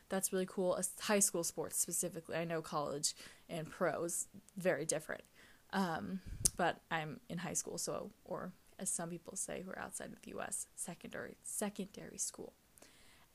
that's 0.10 0.32
really 0.32 0.48
cool. 0.48 0.80
High 1.02 1.20
school 1.20 1.44
sports 1.44 1.80
specifically, 1.80 2.36
I 2.36 2.46
know 2.46 2.62
college 2.62 3.16
and 3.50 3.70
pros 3.70 4.28
very 4.58 4.86
different, 4.86 5.24
um, 5.72 6.22
but 6.56 6.82
I'm 6.90 7.20
in 7.30 7.40
high 7.40 7.54
school, 7.54 7.78
so 7.78 8.12
or 8.24 8.52
as 8.80 8.90
some 8.90 9.10
people 9.10 9.36
say 9.36 9.62
who 9.64 9.72
are 9.72 9.80
outside 9.80 10.12
of 10.14 10.22
the 10.22 10.30
U.S., 10.32 10.68
secondary 10.76 11.36
secondary 11.44 12.18
school. 12.18 12.54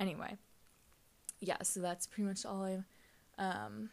Anyway, 0.00 0.36
yeah, 1.40 1.62
so 1.62 1.80
that's 1.80 2.06
pretty 2.06 2.28
much 2.28 2.44
all 2.46 2.64
I 2.64 2.78
um, 3.38 3.90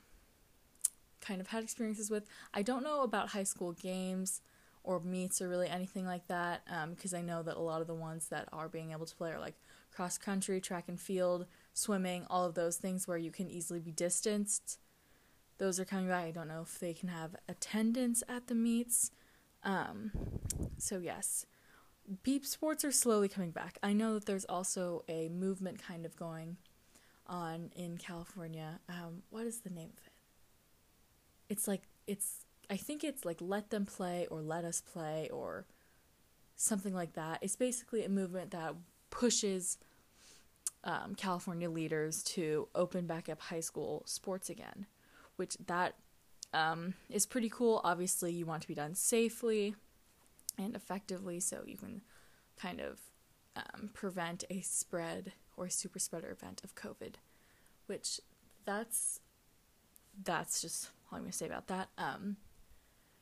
kind 1.26 1.42
of 1.42 1.48
had 1.48 1.64
experiences 1.64 2.10
with. 2.10 2.26
I 2.54 2.62
don't 2.62 2.84
know 2.84 3.02
about 3.02 3.30
high 3.30 3.44
school 3.44 3.74
games 3.74 4.42
or 4.84 5.00
meets 5.00 5.42
or 5.42 5.50
really 5.50 5.68
anything 5.68 6.06
like 6.06 6.28
that 6.28 6.64
because 6.92 7.14
um, 7.14 7.20
I 7.20 7.22
know 7.22 7.44
that 7.44 7.58
a 7.58 7.62
lot 7.62 7.82
of 7.82 7.88
the 7.88 7.96
ones 7.96 8.30
that 8.30 8.48
are 8.54 8.70
being 8.70 8.92
able 8.92 9.06
to 9.06 9.16
play 9.16 9.32
are 9.32 9.40
like 9.40 9.56
cross 9.94 10.18
country, 10.18 10.62
track 10.62 10.86
and 10.88 11.00
field, 11.00 11.46
swimming, 11.74 12.26
all 12.30 12.46
of 12.46 12.54
those 12.54 12.78
things 12.78 13.08
where 13.08 13.18
you 13.18 13.32
can 13.32 13.50
easily 13.50 13.80
be 13.80 13.92
distanced. 13.92 14.80
Those 15.58 15.80
are 15.80 15.86
coming 15.86 16.10
back. 16.10 16.26
I 16.26 16.32
don't 16.32 16.50
know 16.50 16.62
if 16.62 16.80
they 16.80 16.94
can 16.94 17.10
have 17.10 17.36
attendance 17.48 18.22
at 18.28 18.48
the 18.48 18.56
meets. 18.56 19.12
Um, 19.64 20.12
so, 20.78 21.00
yes, 21.00 21.46
beep 22.24 22.46
sports 22.46 22.84
are 22.84 22.92
slowly 22.92 23.30
coming 23.30 23.52
back. 23.52 23.80
I 23.82 23.94
know 23.94 24.14
that 24.16 24.26
there's 24.26 24.46
also 24.46 25.04
a 25.08 25.30
movement 25.30 25.82
kind 25.82 26.06
of 26.06 26.16
going 26.18 26.58
on 27.26 27.72
in 27.76 27.98
California. 27.98 28.80
Um, 28.90 29.24
what 29.30 29.46
is 29.46 29.62
the 29.62 29.70
name 29.70 29.90
of 29.98 30.06
it? 30.06 30.15
It's 31.50 31.68
like 31.68 31.84
it's 32.08 32.46
I 32.70 32.78
think 32.78 33.04
it's 33.04 33.26
like 33.26 33.38
let 33.42 33.70
them 33.70 33.86
play 33.86 34.28
or 34.30 34.42
let 34.42 34.66
us 34.66 34.82
play 34.82 35.30
or 35.32 35.66
something 36.56 36.94
like 36.94 37.14
that. 37.14 37.40
It's 37.42 37.56
basically 37.56 38.04
a 38.04 38.10
movement 38.10 38.52
that 38.52 38.76
pushes 39.10 39.78
um, 40.84 41.16
California 41.16 41.70
leaders 41.70 42.24
to 42.24 42.68
open 42.76 43.08
back 43.08 43.30
up 43.30 43.42
high 43.42 43.60
school 43.60 44.04
sports 44.06 44.50
again, 44.50 44.86
which 45.36 45.58
that 45.68 45.96
um, 46.54 46.94
is 47.10 47.26
pretty 47.26 47.50
cool. 47.50 47.82
Obviously, 47.84 48.32
you 48.32 48.46
want 48.46 48.62
to 48.62 48.68
be 48.68 48.76
done 48.76 48.96
safely 48.96 49.76
and 50.58 50.76
effectively 50.76 51.40
so 51.40 51.64
you 51.66 51.78
can 51.78 52.02
kind 52.58 52.80
of 52.80 53.00
um, 53.56 53.90
prevent 53.94 54.44
a 54.50 54.62
spread 54.62 55.34
or 55.58 55.66
a 55.66 55.72
super 55.72 56.00
spreader 56.00 56.32
event 56.32 56.62
of 56.64 56.76
COVID, 56.76 57.16
which 57.88 58.20
that's 58.66 59.20
that's 60.24 60.62
just 60.62 60.90
all 61.16 61.20
I'm 61.20 61.24
gonna 61.24 61.34
say 61.34 61.46
about 61.46 61.68
that. 61.68 61.90
Um, 61.98 62.38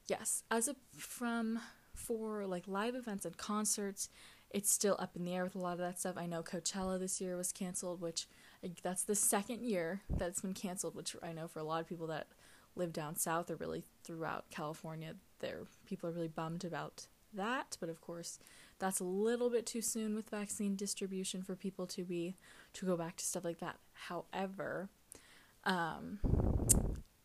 yes, 0.08 0.44
as 0.50 0.68
a 0.68 0.76
from 0.98 1.60
for 1.94 2.46
like 2.46 2.68
live 2.68 2.96
events 2.96 3.26
and 3.26 3.38
concerts, 3.38 4.10
it's 4.50 4.72
still 4.72 4.96
up 5.00 5.16
in 5.16 5.26
the 5.26 5.34
air 5.34 5.44
with 5.44 5.56
a 5.56 5.60
lot 5.60 5.74
of 5.74 5.80
that 5.80 6.00
stuff. 6.00 6.16
I 6.18 6.26
know 6.26 6.42
Coachella 6.42 7.00
this 7.00 7.22
year 7.22 7.38
was 7.38 7.52
canceled, 7.52 8.02
which 8.02 8.28
that's 8.82 9.04
the 9.04 9.16
second 9.16 9.64
year 9.64 10.02
that 10.10 10.30
it's 10.30 10.42
been 10.42 10.54
canceled, 10.54 10.96
which 10.96 11.16
I 11.22 11.34
know 11.34 11.48
for 11.48 11.60
a 11.60 11.64
lot 11.64 11.82
of 11.82 11.88
people 11.88 12.08
that 12.08 12.28
live 12.76 12.94
down 12.94 13.16
south 13.16 13.52
or 13.52 13.56
really 13.56 13.84
throughout 14.04 14.50
California, 14.50 15.16
there 15.40 15.62
people 15.86 16.10
are 16.10 16.14
really 16.14 16.28
bummed 16.28 16.66
about 16.66 17.08
that. 17.34 17.78
But 17.80 17.90
of 17.90 18.02
course, 18.02 18.40
that's 18.80 19.00
a 19.00 19.06
little 19.06 19.52
bit 19.52 19.68
too 19.68 19.82
soon 19.82 20.16
with 20.16 20.30
vaccine 20.30 20.76
distribution 20.76 21.44
for 21.44 21.56
people 21.56 21.86
to 21.88 22.04
be 22.04 22.38
to 22.74 22.88
go 22.88 22.98
back 22.98 23.18
to 23.18 23.26
stuff 23.26 23.44
like 23.44 23.60
that. 23.60 23.78
However, 23.94 24.90
um, 25.66 26.20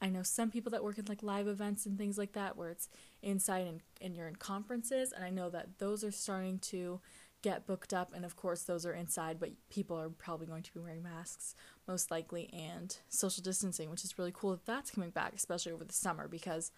I 0.09 0.11
know 0.11 0.23
some 0.23 0.51
people 0.51 0.71
that 0.71 0.83
work 0.83 0.97
in 0.97 1.05
like 1.07 1.23
live 1.23 1.47
events 1.47 1.85
and 1.85 1.99
things 1.99 2.17
like 2.17 2.33
that 2.33 2.57
where 2.57 2.71
it's 2.71 2.89
inside 3.23 3.67
and, 3.67 3.83
and 4.01 4.17
you're 4.17 4.27
in 4.27 4.37
conferences 4.37 5.13
and 5.13 5.23
I 5.23 5.29
know 5.29 5.51
that 5.51 5.79
those 5.79 6.03
are 6.03 6.11
starting 6.11 6.59
to 6.61 7.01
get 7.43 7.67
booked 7.67 7.93
up 7.93 8.15
and 8.15 8.25
of 8.25 8.35
course 8.35 8.63
those 8.63 8.87
are 8.87 8.95
inside 8.95 9.39
but 9.39 9.51
people 9.69 10.01
are 10.01 10.09
probably 10.09 10.47
going 10.47 10.63
to 10.63 10.73
be 10.73 10.81
wearing 10.81 11.03
masks 11.03 11.55
most 11.87 12.11
likely 12.11 12.49
and 12.55 12.97
social 13.11 13.43
distancing 13.43 13.91
which 13.91 14.03
is 14.03 14.19
really 14.19 14.33
cool 14.35 14.53
that 14.53 14.65
that's 14.65 14.91
coming 14.91 15.11
back 15.11 15.35
especially 15.37 15.73
over 15.73 15.85
the 15.85 15.93
summer 15.93 16.27
because 16.27 16.73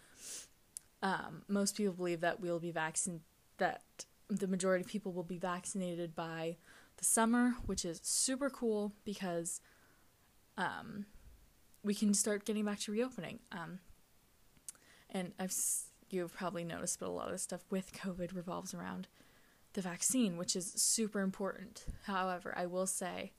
um, 1.03 1.43
most 1.47 1.77
people 1.77 1.95
believe 1.95 2.21
that 2.21 2.41
we'll 2.41 2.59
be 2.59 2.73
vaccinated 2.73 3.23
that 3.59 3.83
the 4.29 4.49
majority 4.49 4.83
of 4.83 4.91
people 4.91 5.13
will 5.13 5.23
be 5.23 5.39
vaccinated 5.39 6.17
by 6.17 6.57
the 6.97 7.05
summer 7.05 7.55
which 7.65 7.85
is 7.85 8.01
super 8.03 8.51
cool 8.51 8.93
because 9.05 9.61
um, 10.59 11.07
we 11.83 11.95
can 11.95 12.15
start 12.15 12.45
getting 12.45 12.65
back 12.65 12.81
to 12.81 12.93
reopening. 12.93 13.41
Um, 13.53 13.81
and 15.09 15.33
I've 15.39 15.55
you've 16.11 16.35
probably 16.35 16.65
noticed, 16.65 17.01
but 17.01 17.09
a 17.09 17.13
lot 17.13 17.27
of 17.27 17.33
the 17.33 17.39
stuff 17.39 17.65
with 17.71 17.93
COVID 17.93 18.35
revolves 18.35 18.75
around 18.75 19.09
the 19.73 19.81
vaccine, 19.81 20.37
which 20.37 20.57
is 20.57 20.73
super 20.73 21.21
important. 21.21 21.85
However, 22.05 22.53
I 22.57 22.67
will 22.67 22.87
say, 22.87 23.33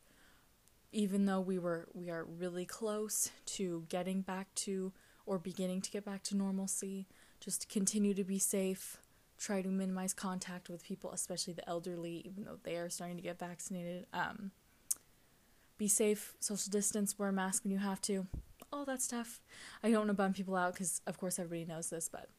even 0.92 1.26
though 1.26 1.42
we 1.42 1.60
were 1.60 1.88
we 1.94 2.10
are 2.10 2.24
really 2.24 2.66
close 2.66 3.32
to 3.46 3.86
getting 3.90 4.22
back 4.22 4.54
to 4.56 4.94
or 5.26 5.38
beginning 5.38 5.82
to 5.82 5.92
get 5.92 6.06
back 6.06 6.24
to 6.24 6.38
normalcy, 6.38 7.08
just 7.40 7.70
continue 7.70 8.14
to 8.14 8.24
be 8.24 8.40
safe. 8.40 8.98
Try 9.38 9.62
to 9.64 9.70
minimize 9.70 10.14
contact 10.14 10.70
with 10.70 10.84
people, 10.84 11.12
especially 11.12 11.54
the 11.54 11.68
elderly, 11.68 12.22
even 12.26 12.44
though 12.44 12.60
they 12.64 12.76
are 12.76 12.90
starting 12.90 13.18
to 13.18 13.24
get 13.24 13.40
vaccinated. 13.40 14.06
Um, 14.14 14.52
be 15.82 15.88
safe, 15.88 16.36
social 16.40 16.70
distance, 16.70 17.18
wear 17.18 17.30
a 17.30 17.34
mask 17.34 17.64
when 17.64 17.72
you 17.72 17.80
have 17.80 18.00
to, 18.00 18.28
all 18.72 18.86
that 18.86 19.02
stuff. 19.02 19.42
I 19.82 19.90
don't 19.90 20.02
want 20.02 20.10
to 20.10 20.14
bum 20.14 20.32
people 20.32 20.56
out 20.56 20.74
because, 20.74 21.02
of 21.08 21.18
course, 21.18 21.40
everybody 21.40 21.66
knows 21.66 21.90
this, 21.90 22.08
but 22.08 22.30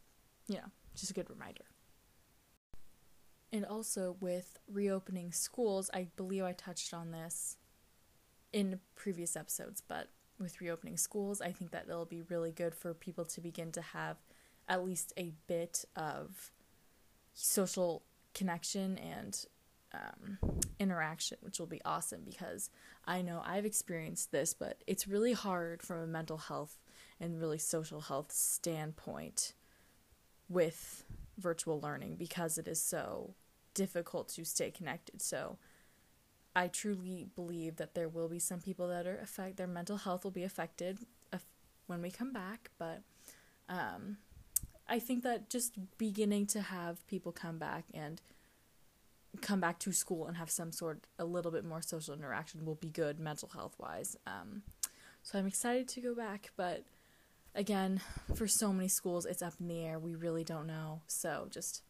you 0.47 0.59
know, 0.59 0.71
just 0.95 1.11
a 1.11 1.13
good 1.13 1.29
reminder. 1.29 1.65
And 3.53 3.67
also 3.67 4.17
with 4.21 4.61
reopening 4.73 5.33
schools, 5.33 5.91
I 5.93 6.07
believe 6.15 6.45
I 6.45 6.53
touched 6.53 6.95
on 6.95 7.11
this 7.11 7.57
in 8.53 8.79
previous 8.95 9.35
episodes, 9.35 9.83
but 9.89 10.11
with 10.39 10.61
reopening 10.61 10.97
schools, 10.97 11.41
I 11.41 11.51
think 11.51 11.73
that 11.73 11.87
it'll 11.89 12.05
be 12.05 12.23
really 12.23 12.53
good 12.53 12.77
for 12.77 12.95
people 12.95 13.25
to 13.25 13.41
begin 13.41 13.73
to 13.73 13.83
have 13.83 14.19
at 14.69 14.85
least 14.85 15.13
a 15.17 15.33
bit 15.49 15.85
of 15.97 16.53
social 17.35 18.05
connection 18.35 18.99
and 18.99 19.45
um, 19.93 20.39
interaction, 20.83 21.39
which 21.41 21.59
will 21.59 21.67
be 21.67 21.81
awesome 21.85 22.23
because 22.25 22.71
I 23.07 23.23
know 23.23 23.43
I've 23.45 23.65
experienced 23.65 24.33
this, 24.33 24.53
but 24.53 24.83
it's 24.87 25.09
really 25.09 25.33
hard 25.33 25.83
from 25.83 26.01
a 26.01 26.07
mental 26.07 26.37
health 26.37 26.79
and 27.21 27.41
really 27.41 27.59
social 27.59 28.01
health 28.01 28.33
standpoint 28.33 29.55
with 30.49 31.05
virtual 31.39 31.81
learning 31.81 32.17
because 32.17 32.59
it 32.59 32.69
is 32.69 32.83
so 32.83 33.35
difficult 33.75 34.29
to 34.31 34.45
stay 34.45 34.71
connected. 34.71 35.23
So 35.23 35.57
I 36.55 36.69
truly 36.69 37.29
believe 37.35 37.77
that 37.77 37.95
there 37.95 38.09
will 38.09 38.29
be 38.29 38.39
some 38.39 38.61
people 38.61 38.89
that 38.89 39.07
are 39.07 39.19
affect 39.19 39.57
their 39.57 39.67
mental 39.67 39.97
health 39.97 40.25
will 40.25 40.31
be 40.31 40.45
affected 40.45 40.99
when 41.87 42.03
we 42.03 42.11
come 42.11 42.33
back, 42.33 42.71
but 42.79 43.03
um, 43.69 44.17
I 44.89 44.99
think 44.99 45.23
that 45.25 45.51
just 45.51 45.75
beginning 45.99 46.47
to 46.49 46.61
have 46.61 47.07
people 47.07 47.33
come 47.33 47.59
back 47.59 47.85
and 47.93 48.21
come 49.41 49.61
back 49.61 49.79
to 49.81 49.93
school 49.93 50.27
and 50.27 50.37
have 50.37 50.51
some 50.51 50.73
sort 50.73 51.07
a 51.19 51.25
little 51.25 51.51
bit 51.51 51.65
more 51.65 51.81
social 51.81 52.15
interaction 52.15 52.65
will 52.65 52.75
be 52.75 52.91
good 52.91 53.19
mental 53.19 53.49
health 53.49 53.75
wise. 53.79 54.17
Um, 54.27 54.63
so 55.23 55.39
I'm 55.39 55.47
excited 55.47 55.89
to 55.89 56.01
go 56.01 56.15
back, 56.15 56.51
but 56.57 56.85
again, 57.55 58.01
for 58.35 58.47
so 58.47 58.73
many 58.73 58.89
schools, 58.89 59.25
it's 59.25 59.43
up 59.43 59.55
in 59.61 59.69
the 59.69 59.81
air. 59.85 59.99
We 59.99 60.15
really 60.15 60.45
don't 60.45 60.67
know. 60.67 61.03
So 61.07 61.47
just 61.51 61.83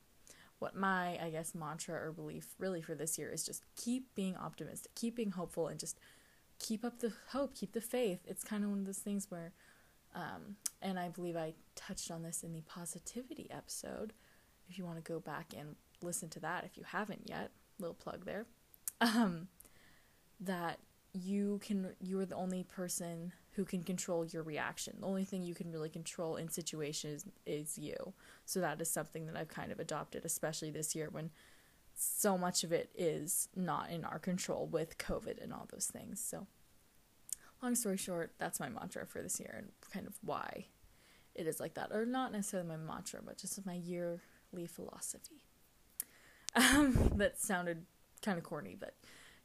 what 0.59 0.77
my 0.77 1.19
I 1.21 1.31
guess 1.31 1.55
mantra 1.55 1.97
or 1.97 2.13
belief 2.13 2.55
really 2.59 2.83
for 2.83 2.95
this 2.95 3.19
year 3.19 3.33
is 3.33 3.45
just 3.45 3.65
keep 3.77 4.15
being 4.15 4.37
optimistic, 4.37 4.95
keep 4.95 5.17
being 5.17 5.33
hopeful, 5.33 5.67
and 5.67 5.81
just 5.81 5.99
keep 6.59 6.85
up 6.85 7.01
the 7.01 7.13
hope, 7.31 7.55
keep 7.55 7.73
the 7.73 7.81
faith. 7.81 8.21
It's 8.27 8.45
kind 8.45 8.63
of 8.63 8.71
one 8.71 8.79
of 8.79 8.87
those 8.87 8.99
things 8.99 9.31
where, 9.31 9.53
um, 10.15 10.57
and 10.81 10.99
I 10.99 11.09
believe 11.09 11.37
I 11.37 11.55
touched 11.75 12.11
on 12.11 12.23
this 12.23 12.45
in 12.45 12.53
the 12.53 12.61
positivity 12.63 13.49
episode. 13.51 14.13
If 14.69 14.79
you 14.79 14.85
want 14.85 15.05
to 15.05 15.13
go 15.13 15.19
back 15.19 15.53
and 15.59 15.75
listen 16.03 16.29
to 16.31 16.41
that, 16.41 16.65
if 16.65 16.77
you 16.77 16.85
haven't 16.85 17.29
yet, 17.29 17.51
little 17.79 17.95
plug 17.95 18.25
there. 18.25 18.47
Um, 19.01 19.49
that 20.41 20.79
you 21.13 21.61
can 21.63 21.95
you're 22.01 22.25
the 22.25 22.35
only 22.35 22.65
person 22.65 23.33
who 23.53 23.65
can 23.65 23.83
control 23.83 24.25
your 24.25 24.43
reaction. 24.43 24.97
The 25.01 25.07
only 25.07 25.25
thing 25.25 25.43
you 25.43 25.55
can 25.55 25.71
really 25.71 25.91
control 25.91 26.37
in 26.37 26.49
situations 26.49 27.27
is 27.45 27.77
you. 27.77 28.15
So 28.47 28.61
that 28.61 28.81
is 28.81 28.91
something 28.91 29.27
that 29.27 29.37
I've 29.37 29.49
kind 29.49 29.71
of 29.71 29.79
adopted, 29.79 30.25
especially 30.25 30.71
this 30.71 30.95
year 30.95 31.09
when 31.11 31.31
so 31.95 32.39
much 32.39 32.65
of 32.65 32.73
it 32.73 32.91
is 32.97 33.49
not 33.55 33.91
in 33.91 34.05
our 34.05 34.19
control 34.19 34.67
with 34.67 34.97
COVID 34.97 35.43
and 35.43 35.53
all 35.53 35.69
those 35.71 35.87
things. 35.87 36.21
So, 36.21 36.47
long 37.63 37.75
story 37.75 37.99
short, 37.99 38.33
that's 38.39 38.59
my 38.59 38.71
mantra 38.71 39.07
for 39.07 39.21
this 39.21 39.39
year 39.39 39.55
and 39.57 39.69
kind 39.93 40.07
of 40.07 40.15
why 40.23 40.67
it 41.35 41.47
is 41.47 41.61
like 41.61 41.75
that. 41.75 41.93
Or 41.93 42.07
not 42.07 42.33
necessarily 42.33 42.69
my 42.69 42.77
mantra, 42.77 43.21
but 43.25 43.37
just 43.37 43.65
my 43.67 43.75
yearly 43.75 44.67
philosophy. 44.67 45.45
Um, 46.55 47.13
that 47.17 47.41
sounded 47.41 47.85
kind 48.23 48.39
of 48.39 48.45
corny, 48.45 48.77
but 48.79 48.95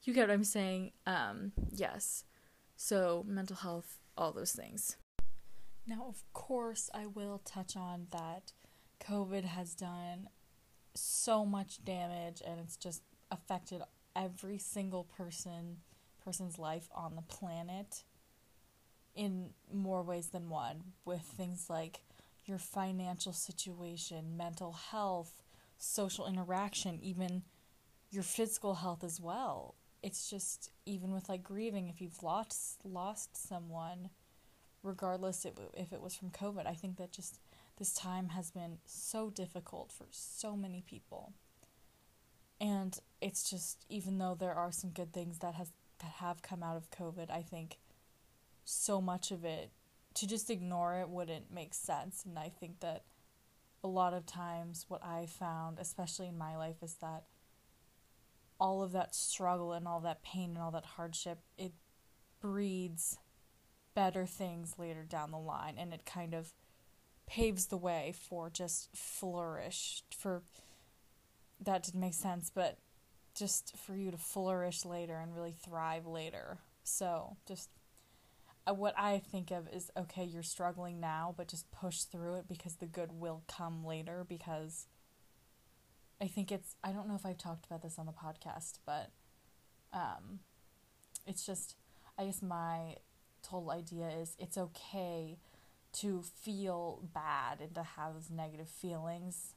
you 0.04 0.14
get 0.14 0.28
what 0.28 0.34
I'm 0.34 0.44
saying. 0.44 0.92
Um, 1.06 1.52
yes. 1.72 2.24
So, 2.76 3.26
mental 3.28 3.56
health, 3.56 3.98
all 4.18 4.32
those 4.32 4.52
things. 4.52 4.98
Now, 5.88 6.06
of 6.08 6.22
course, 6.34 6.90
I 6.94 7.06
will 7.06 7.42
touch 7.46 7.76
on 7.76 8.08
that 8.12 8.52
COVID 9.06 9.46
has 9.46 9.74
done 9.74 10.30
so 10.94 11.46
much 11.46 11.84
damage 11.86 12.42
and 12.46 12.60
it's 12.60 12.76
just 12.76 13.04
affected 13.32 13.82
every 14.16 14.58
single 14.58 15.04
person 15.04 15.78
person's 16.24 16.60
life 16.60 16.90
on 16.94 17.16
the 17.16 17.22
planet 17.22 18.04
in 19.16 19.52
more 19.74 20.04
ways 20.04 20.28
than 20.28 20.50
one 20.50 20.84
with 21.06 21.22
things 21.22 21.70
like 21.70 22.02
your 22.46 22.58
financial 22.58 23.32
situation, 23.32 24.36
mental 24.36 24.74
health, 24.74 25.42
social 25.77 26.27
interaction, 26.27 27.00
even 27.01 27.43
your 28.10 28.24
physical 28.24 28.75
health 28.75 29.03
as 29.03 29.19
well. 29.19 29.75
It's 30.03 30.29
just 30.29 30.72
even 30.86 31.12
with 31.13 31.29
like 31.29 31.43
grieving 31.43 31.89
if 31.89 32.01
you've 32.01 32.24
lost 32.24 32.79
lost 32.84 33.36
someone 33.36 34.10
regardless 34.84 35.43
if, 35.43 35.53
if 35.74 35.91
it 35.91 36.00
was 36.00 36.15
from 36.15 36.29
covid 36.29 36.67
i 36.67 36.74
think 36.74 36.98
that 36.98 37.12
just 37.12 37.39
this 37.77 37.93
time 37.93 38.29
has 38.29 38.51
been 38.51 38.79
so 38.86 39.29
difficult 39.29 39.91
for 39.91 40.07
so 40.10 40.55
many 40.55 40.81
people. 40.81 41.34
And 42.60 42.98
it's 43.22 43.50
just 43.50 43.86
even 43.88 44.17
though 44.17 44.36
there 44.38 44.53
are 44.53 44.72
some 44.72 44.89
good 44.89 45.13
things 45.13 45.39
that 45.39 45.53
has 45.55 45.72
that 46.00 46.12
have 46.17 46.43
come 46.43 46.62
out 46.62 46.77
of 46.77 46.91
covid 46.91 47.31
i 47.31 47.41
think 47.41 47.79
so 48.63 49.01
much 49.01 49.31
of 49.31 49.43
it 49.43 49.72
to 50.13 50.27
just 50.27 50.50
ignore 50.50 51.00
it 51.00 51.10
wouldn't 51.10 51.51
make 51.51 51.74
sense. 51.74 52.24
And 52.25 52.38
i 52.38 52.50
think 52.50 52.79
that 52.79 53.03
a 53.88 53.89
lot 53.89 54.13
of 54.13 54.26
times 54.26 54.86
what 54.88 55.04
i 55.04 55.26
found 55.26 55.80
especially 55.80 56.28
in 56.28 56.38
my 56.38 56.56
life 56.58 56.84
is 56.84 56.95
that 56.95 57.23
all 58.60 58.82
of 58.82 58.91
that 58.91 59.15
struggle 59.15 59.73
and 59.73 59.88
all 59.88 60.00
that 60.02 60.23
pain 60.23 60.52
and 60.52 60.60
all 60.60 60.71
that 60.71 60.86
hardship, 60.86 61.39
it 61.58 61.73
breeds 62.39 63.17
better 63.93 64.26
things 64.26 64.76
later 64.78 65.04
down 65.04 65.32
the 65.32 65.38
line 65.38 65.76
and 65.78 65.93
it 65.93 66.06
kind 66.06 66.34
of 66.34 66.54
paves 67.26 67.67
the 67.67 67.78
way 67.78 68.13
for 68.30 68.50
just 68.50 68.95
flourish 68.95 70.04
for 70.15 70.43
that 71.60 71.84
didn't 71.84 72.00
make 72.00 72.13
sense 72.13 72.52
but 72.54 72.78
just 73.36 73.76
for 73.76 73.95
you 73.95 74.12
to 74.12 74.17
flourish 74.17 74.86
later 74.86 75.17
and 75.17 75.36
really 75.36 75.52
thrive 75.52 76.06
later. 76.06 76.60
So 76.84 77.38
just 77.47 77.69
what 78.75 78.93
i 78.97 79.19
think 79.32 79.51
of 79.51 79.67
is 79.69 79.91
okay 79.97 80.23
you're 80.23 80.43
struggling 80.43 80.99
now 80.99 81.34
but 81.38 81.47
just 81.47 81.71
push 81.71 82.01
through 82.01 82.36
it 82.36 82.47
because 82.47 82.75
the 82.75 82.86
good 82.86 83.12
will 83.13 83.43
come 83.47 83.86
later 83.86 84.25
because 84.27 84.88
I 86.19 86.27
think 86.27 86.51
it's 86.51 86.75
I 86.84 86.91
don't 86.91 87.08
know 87.08 87.15
if 87.15 87.25
I've 87.25 87.38
talked 87.38 87.65
about 87.65 87.82
this 87.82 87.99
on 87.99 88.06
the 88.06 88.12
podcast, 88.12 88.80
but 88.86 89.12
um, 89.93 90.39
it's 91.25 91.45
just 91.45 91.75
I 92.17 92.25
guess 92.25 92.41
my 92.41 92.95
total 93.43 93.71
idea 93.71 94.10
is 94.10 94.36
it's 94.39 94.58
okay 94.58 95.38
to 95.93 96.21
feel 96.21 97.03
bad 97.13 97.62
and 97.62 97.73
to 97.75 97.84
have 97.84 98.15
those 98.15 98.30
negative 98.32 98.67
feelings. 98.67 99.53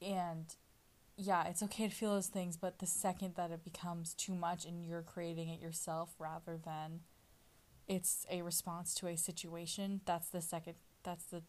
And 0.00 0.46
yeah, 1.16 1.48
it's 1.48 1.62
okay 1.64 1.88
to 1.88 1.94
feel 1.94 2.14
those 2.14 2.28
things, 2.28 2.56
but 2.56 2.78
the 2.78 2.86
second 2.86 3.34
that 3.34 3.50
it 3.50 3.64
becomes 3.64 4.14
too 4.14 4.34
much 4.34 4.64
and 4.64 4.86
you're 4.86 5.02
creating 5.02 5.48
it 5.48 5.60
yourself 5.60 6.14
rather 6.20 6.56
than 6.56 7.00
it's 7.88 8.26
a 8.30 8.42
response 8.42 8.94
to 8.96 9.08
a 9.08 9.16
situation, 9.16 10.02
that's 10.04 10.28
the 10.28 10.42
second 10.42 10.74
that's 11.02 11.24
the 11.24 11.42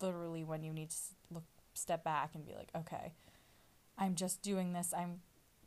literally 0.00 0.44
when 0.44 0.62
you 0.62 0.72
need 0.72 0.90
to 0.90 0.96
look 1.30 1.44
step 1.74 2.04
back 2.04 2.30
and 2.34 2.46
be 2.46 2.54
like, 2.54 2.70
okay, 2.76 3.12
I'm 3.96 4.14
just 4.14 4.42
doing 4.42 4.72
this. 4.72 4.92
I'm 4.96 5.20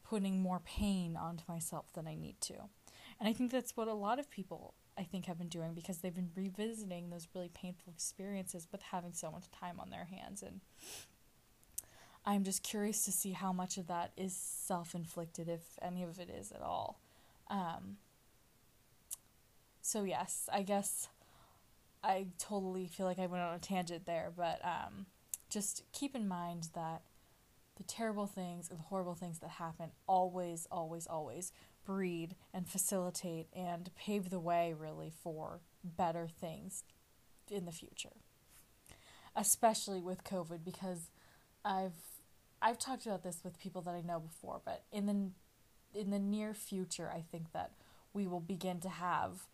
putting 0.04 0.42
more 0.42 0.62
pain 0.64 1.18
onto 1.18 1.44
myself 1.48 1.92
than 1.94 2.08
I 2.08 2.16
need 2.16 2.40
to. 2.42 2.54
And 3.20 3.30
I 3.30 3.34
think 3.34 3.52
that's 3.52 3.76
what 3.76 3.88
a 3.88 3.94
lot 3.94 4.20
of 4.20 4.30
people 4.30 4.74
I 4.98 5.04
think 5.04 5.26
have 5.26 5.38
been 5.38 5.48
doing 5.48 5.74
because 5.74 6.00
they've 6.00 6.14
been 6.14 6.32
revisiting 6.36 7.10
those 7.10 7.28
really 7.34 7.50
painful 7.50 7.94
experiences 7.94 8.68
with 8.72 8.82
having 8.82 9.14
so 9.14 9.32
much 9.32 9.46
time 9.52 9.80
on 9.80 9.90
their 9.90 10.06
hands 10.06 10.42
and 10.42 10.62
I'm 12.26 12.44
just 12.44 12.62
curious 12.62 13.04
to 13.06 13.12
see 13.12 13.32
how 13.32 13.52
much 13.52 13.78
of 13.78 13.88
that 13.88 14.12
is 14.16 14.36
self-inflicted 14.36 15.50
if 15.50 15.62
any 15.82 16.04
of 16.04 16.20
it 16.20 16.30
is 16.30 16.52
at 16.52 16.62
all. 16.62 17.00
Um, 17.50 17.98
so 19.82 20.04
yes, 20.04 20.50
I 20.52 20.64
guess 20.64 21.10
I 22.04 22.28
totally 22.38 22.88
feel 22.88 23.06
like 23.06 23.20
I 23.20 23.28
went 23.28 23.44
on 23.44 23.56
a 23.56 23.60
tangent 23.60 24.06
there, 24.06 24.32
but 24.36 24.60
um, 24.64 25.06
just 25.50 25.84
keep 25.92 26.16
in 26.16 26.28
mind 26.28 26.70
that 26.74 27.02
the 27.76 27.84
terrible 27.84 28.28
things 28.28 28.70
and 28.70 28.80
the 28.80 28.84
horrible 28.84 29.16
things 29.16 29.40
that 29.40 29.52
happen 29.52 29.92
always, 30.08 30.68
always, 30.72 31.08
always 31.08 31.52
breed 31.86 32.36
and 32.54 32.68
facilitate 32.68 33.48
and 33.54 33.90
pave 33.96 34.30
the 34.30 34.40
way 34.40 34.74
really 34.78 35.12
for 35.24 35.62
better 35.84 36.28
things 36.28 36.84
in 37.50 37.66
the 37.66 37.72
future. 37.72 38.18
Especially 39.36 40.02
with 40.02 40.24
COVID 40.24 40.64
because 40.64 41.10
I've 41.64 41.94
I've 42.62 42.78
talked 42.78 43.06
about 43.06 43.24
this 43.24 43.40
with 43.44 43.60
people 43.60 43.82
that 43.84 43.96
I 43.96 44.02
know 44.02 44.20
before, 44.20 44.62
but 44.64 44.84
in 44.92 45.06
the 45.06 46.00
in 46.00 46.10
the 46.12 46.20
near 46.20 46.54
future 46.54 47.10
I 47.14 47.24
think 47.32 47.52
that 47.54 47.72
we 48.14 48.28
will 48.28 48.40
begin 48.40 48.80
to 48.82 48.90
have 48.90 49.48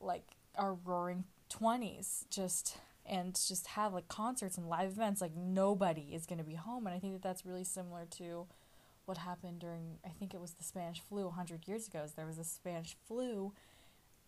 like 0.00 0.36
our 0.56 0.74
roaring 0.74 1.24
20s 1.50 2.28
just 2.30 2.78
and 3.06 3.34
just 3.34 3.66
have 3.68 3.92
like 3.92 4.08
concerts 4.08 4.56
and 4.56 4.68
live 4.68 4.90
events 4.90 5.20
like 5.20 5.34
nobody 5.34 6.10
is 6.12 6.26
going 6.26 6.38
to 6.38 6.44
be 6.44 6.54
home. 6.54 6.86
And 6.86 6.94
i 6.94 6.98
think 6.98 7.14
that 7.14 7.22
that's 7.22 7.46
really 7.46 7.64
similar 7.64 8.06
to 8.18 8.46
what 9.04 9.18
happened 9.18 9.58
during 9.58 9.98
i 10.04 10.08
think 10.08 10.34
it 10.34 10.40
was 10.40 10.52
the 10.52 10.62
spanish 10.62 11.00
flu 11.00 11.24
100 11.24 11.66
years 11.66 11.88
ago 11.88 12.04
there 12.14 12.26
was 12.26 12.38
a 12.38 12.44
spanish 12.44 12.96
flu 13.08 13.52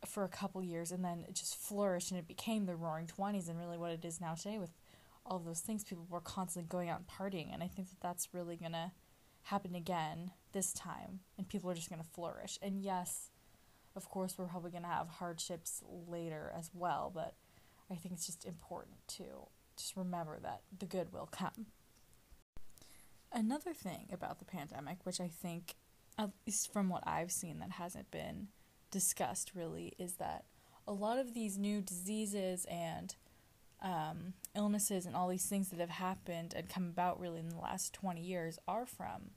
for 0.05 0.25
a 0.25 0.29
couple 0.29 0.61
years 0.61 0.91
and 0.91 1.05
then 1.05 1.25
it 1.29 1.35
just 1.37 1.57
flourished 1.57 2.11
and 2.11 2.19
it 2.19 2.27
became 2.27 2.67
the 2.67 2.75
roaring 2.75 3.07
20s 3.07 3.49
and 3.49 3.61
really 3.61 3.79
what 3.79 3.93
it 3.93 4.05
is 4.05 4.21
now 4.21 4.35
today 4.35 4.59
with 4.59 4.71
all 5.25 5.39
those 5.39 5.61
things 5.61 5.85
people 5.85 6.05
were 6.11 6.21
constantly 6.21 6.69
going 6.69 6.89
out 6.89 6.99
and 6.99 7.07
partying 7.07 7.53
and 7.53 7.63
i 7.63 7.69
think 7.69 7.89
that 7.91 8.01
that's 8.01 8.31
really 8.33 8.57
going 8.57 8.73
to 8.73 8.91
happen 9.45 9.75
again 9.75 10.31
this 10.53 10.73
time 10.73 11.21
and 11.37 11.49
people 11.49 11.71
are 11.71 11.75
just 11.75 11.89
going 11.89 12.03
to 12.03 12.09
flourish. 12.09 12.59
And 12.63 12.81
yes 12.81 13.31
of 13.97 14.09
course 14.09 14.35
we're 14.37 14.47
probably 14.47 14.71
going 14.71 14.83
to 14.83 14.89
have 14.89 15.09
hardships 15.09 15.83
later 16.09 16.53
as 16.57 16.71
well 16.73 17.11
but 17.15 17.35
I 17.93 17.97
think 17.97 18.15
it's 18.15 18.27
just 18.27 18.47
important 18.47 18.97
to 19.19 19.25
just 19.77 19.97
remember 19.97 20.39
that 20.43 20.63
the 20.77 20.87
good 20.87 21.13
will 21.13 21.29
come. 21.31 21.67
Another 23.33 23.73
thing 23.73 24.09
about 24.13 24.39
the 24.39 24.45
pandemic, 24.45 24.99
which 25.05 25.21
I 25.21 25.29
think, 25.29 25.75
at 26.19 26.31
least 26.47 26.73
from 26.73 26.89
what 26.89 27.07
I've 27.07 27.33
seen, 27.33 27.59
that 27.61 27.73
hasn't 27.73 28.11
been 28.11 28.49
discussed 28.91 29.53
really, 29.55 29.95
is 29.99 30.15
that 30.15 30.45
a 30.87 30.93
lot 30.93 31.19
of 31.19 31.35
these 31.35 31.59
new 31.59 31.81
diseases 31.81 32.67
and 32.71 33.15
um, 33.83 34.35
illnesses 34.55 35.07
and 35.07 35.17
all 35.17 35.29
these 35.29 35.47
things 35.47 35.71
that 35.71 35.81
have 35.81 35.91
happened 35.91 36.55
and 36.57 36.69
come 36.69 36.85
about 36.85 37.19
really 37.19 37.41
in 37.41 37.49
the 37.49 37.59
last 37.59 37.93
20 37.95 38.21
years 38.21 38.59
are 38.69 38.87
from 38.87 39.33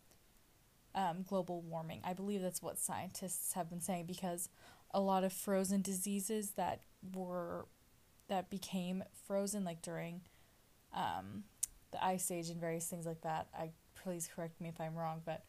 um, 0.96 1.24
global 1.28 1.62
warming. 1.62 2.02
I 2.04 2.14
believe 2.14 2.42
that's 2.42 2.62
what 2.62 2.80
scientists 2.80 3.54
have 3.54 3.70
been 3.70 3.82
saying 3.82 4.06
because 4.06 4.50
a 4.92 5.00
lot 5.00 5.24
of 5.24 5.34
frozen 5.34 5.82
diseases 5.82 6.52
that 6.52 6.82
were 7.14 7.68
that 8.28 8.50
became 8.50 9.04
frozen 9.28 9.64
like 9.64 9.82
during 9.84 10.22
um, 10.94 11.44
the 11.92 12.04
ice 12.04 12.32
age 12.32 12.50
and 12.50 12.60
various 12.60 12.88
things 12.88 13.06
like 13.06 13.22
that. 13.22 13.48
I 13.58 13.72
please 14.02 14.28
correct 14.34 14.60
me 14.60 14.70
if 14.70 14.82
I'm 14.82 14.96
wrong, 14.96 15.22
but 15.24 15.44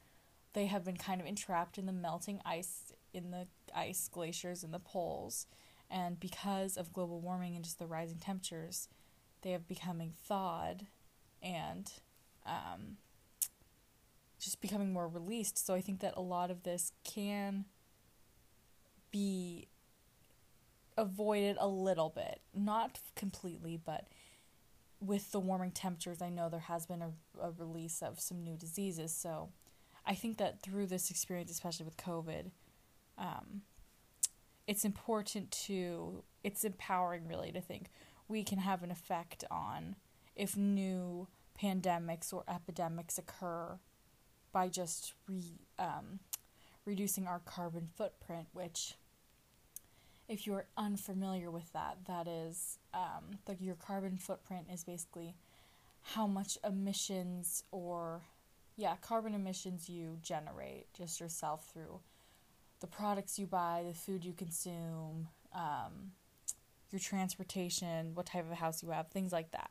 they 0.52 0.66
have 0.66 0.84
been 0.84 0.96
kind 0.96 1.20
of 1.20 1.26
entrapped 1.26 1.78
in 1.78 1.86
the 1.86 1.92
melting 1.92 2.40
ice 2.44 2.92
in 3.14 3.30
the 3.30 3.46
ice 3.74 4.08
glaciers 4.08 4.62
and 4.62 4.74
the 4.74 4.78
poles 4.78 5.46
and 5.90 6.18
because 6.18 6.76
of 6.76 6.92
global 6.92 7.20
warming 7.20 7.54
and 7.54 7.64
just 7.64 7.78
the 7.78 7.86
rising 7.86 8.18
temperatures, 8.18 8.88
they 9.42 9.50
have 9.52 9.68
becoming 9.68 10.12
thawed 10.26 10.86
and 11.42 11.92
um, 12.44 12.96
just 14.38 14.60
becoming 14.60 14.92
more 14.92 15.08
released. 15.08 15.64
So 15.64 15.74
I 15.74 15.80
think 15.80 16.00
that 16.00 16.14
a 16.16 16.20
lot 16.20 16.50
of 16.50 16.62
this 16.62 16.92
can 17.04 17.64
be 19.10 19.68
avoided 20.96 21.56
a 21.60 21.68
little 21.68 22.10
bit, 22.10 22.40
not 22.54 22.98
completely, 23.14 23.76
but 23.82 24.08
with 25.00 25.30
the 25.32 25.40
warming 25.40 25.70
temperatures, 25.70 26.22
I 26.22 26.30
know 26.30 26.48
there 26.48 26.60
has 26.60 26.86
been 26.86 27.02
a, 27.02 27.10
a 27.40 27.50
release 27.50 28.02
of 28.02 28.18
some 28.18 28.42
new 28.42 28.56
diseases. 28.56 29.12
So 29.12 29.50
I 30.06 30.14
think 30.14 30.38
that 30.38 30.62
through 30.62 30.86
this 30.86 31.10
experience, 31.10 31.50
especially 31.50 31.84
with 31.84 31.96
COVID, 31.96 32.50
um, 33.18 33.62
it's 34.66 34.84
important 34.84 35.50
to 35.50 36.22
it's 36.42 36.64
empowering 36.64 37.26
really 37.26 37.52
to 37.52 37.60
think 37.60 37.88
we 38.28 38.42
can 38.42 38.58
have 38.58 38.82
an 38.82 38.90
effect 38.90 39.44
on 39.50 39.96
if 40.34 40.56
new 40.56 41.28
pandemics 41.60 42.32
or 42.32 42.44
epidemics 42.48 43.18
occur 43.18 43.78
by 44.52 44.68
just 44.68 45.14
re, 45.28 45.42
um, 45.78 46.20
reducing 46.84 47.26
our 47.26 47.40
carbon 47.40 47.88
footprint 47.96 48.46
which 48.52 48.94
if 50.28 50.46
you're 50.46 50.66
unfamiliar 50.76 51.50
with 51.50 51.72
that 51.72 51.98
that 52.06 52.26
is 52.26 52.78
um, 52.94 53.38
the, 53.46 53.56
your 53.60 53.76
carbon 53.76 54.16
footprint 54.16 54.66
is 54.72 54.84
basically 54.84 55.34
how 56.02 56.26
much 56.26 56.58
emissions 56.64 57.64
or 57.70 58.22
yeah 58.76 58.94
carbon 59.00 59.34
emissions 59.34 59.88
you 59.88 60.18
generate 60.22 60.86
just 60.94 61.20
yourself 61.20 61.68
through 61.72 62.00
the 62.80 62.86
products 62.86 63.38
you 63.38 63.46
buy, 63.46 63.84
the 63.86 63.94
food 63.94 64.24
you 64.24 64.32
consume, 64.32 65.28
um, 65.54 66.12
your 66.90 67.00
transportation, 67.00 68.14
what 68.14 68.26
type 68.26 68.50
of 68.50 68.58
house 68.58 68.82
you 68.82 68.90
have, 68.90 69.08
things 69.08 69.32
like 69.32 69.50
that. 69.52 69.70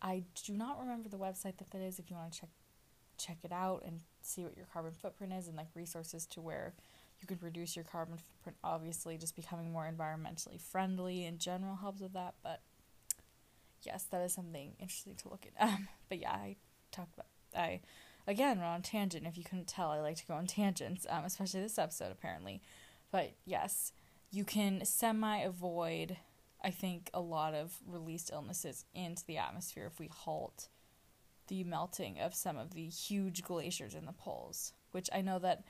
I 0.00 0.24
do 0.44 0.54
not 0.54 0.80
remember 0.80 1.08
the 1.08 1.18
website 1.18 1.58
that 1.58 1.70
that 1.70 1.80
is. 1.80 1.98
If 1.98 2.10
you 2.10 2.16
want 2.16 2.32
to 2.32 2.40
check 2.40 2.48
check 3.24 3.38
it 3.44 3.52
out 3.52 3.82
and 3.86 4.00
see 4.22 4.42
what 4.42 4.56
your 4.56 4.66
carbon 4.72 4.92
footprint 4.92 5.32
is 5.32 5.48
and 5.48 5.56
like 5.56 5.68
resources 5.74 6.26
to 6.26 6.40
where 6.40 6.74
you 7.20 7.26
can 7.26 7.38
reduce 7.40 7.76
your 7.76 7.84
carbon 7.84 8.16
footprint. 8.16 8.56
Obviously, 8.64 9.16
just 9.16 9.36
becoming 9.36 9.72
more 9.72 9.90
environmentally 9.90 10.60
friendly 10.60 11.24
in 11.24 11.38
general 11.38 11.76
helps 11.76 12.00
with 12.00 12.12
that. 12.14 12.34
But 12.42 12.60
yes, 13.82 14.04
that 14.10 14.22
is 14.22 14.32
something 14.32 14.72
interesting 14.78 15.14
to 15.16 15.28
look 15.28 15.46
at. 15.46 15.52
Um, 15.68 15.88
but 16.08 16.18
yeah, 16.18 16.32
I 16.32 16.56
talk 16.90 17.08
about 17.14 17.26
I 17.56 17.80
again, 18.26 18.58
we're 18.58 18.64
on 18.64 18.82
tangent. 18.82 19.26
If 19.26 19.38
you 19.38 19.44
couldn't 19.44 19.68
tell, 19.68 19.90
I 19.90 20.00
like 20.00 20.16
to 20.16 20.26
go 20.26 20.34
on 20.34 20.46
tangents, 20.46 21.06
um, 21.08 21.24
especially 21.24 21.60
this 21.60 21.78
episode, 21.78 22.12
apparently. 22.12 22.62
But 23.10 23.32
yes, 23.44 23.92
you 24.30 24.44
can 24.44 24.84
semi 24.84 25.38
avoid, 25.38 26.16
I 26.62 26.70
think, 26.70 27.10
a 27.12 27.20
lot 27.20 27.54
of 27.54 27.78
released 27.86 28.30
illnesses 28.32 28.84
into 28.94 29.24
the 29.26 29.38
atmosphere 29.38 29.86
if 29.86 29.98
we 29.98 30.08
halt 30.08 30.68
the 31.52 31.64
melting 31.64 32.18
of 32.18 32.34
some 32.34 32.56
of 32.56 32.72
the 32.72 32.86
huge 32.86 33.42
glaciers 33.42 33.94
in 33.94 34.06
the 34.06 34.12
poles, 34.12 34.72
which 34.92 35.10
I 35.12 35.20
know 35.20 35.38
that. 35.40 35.64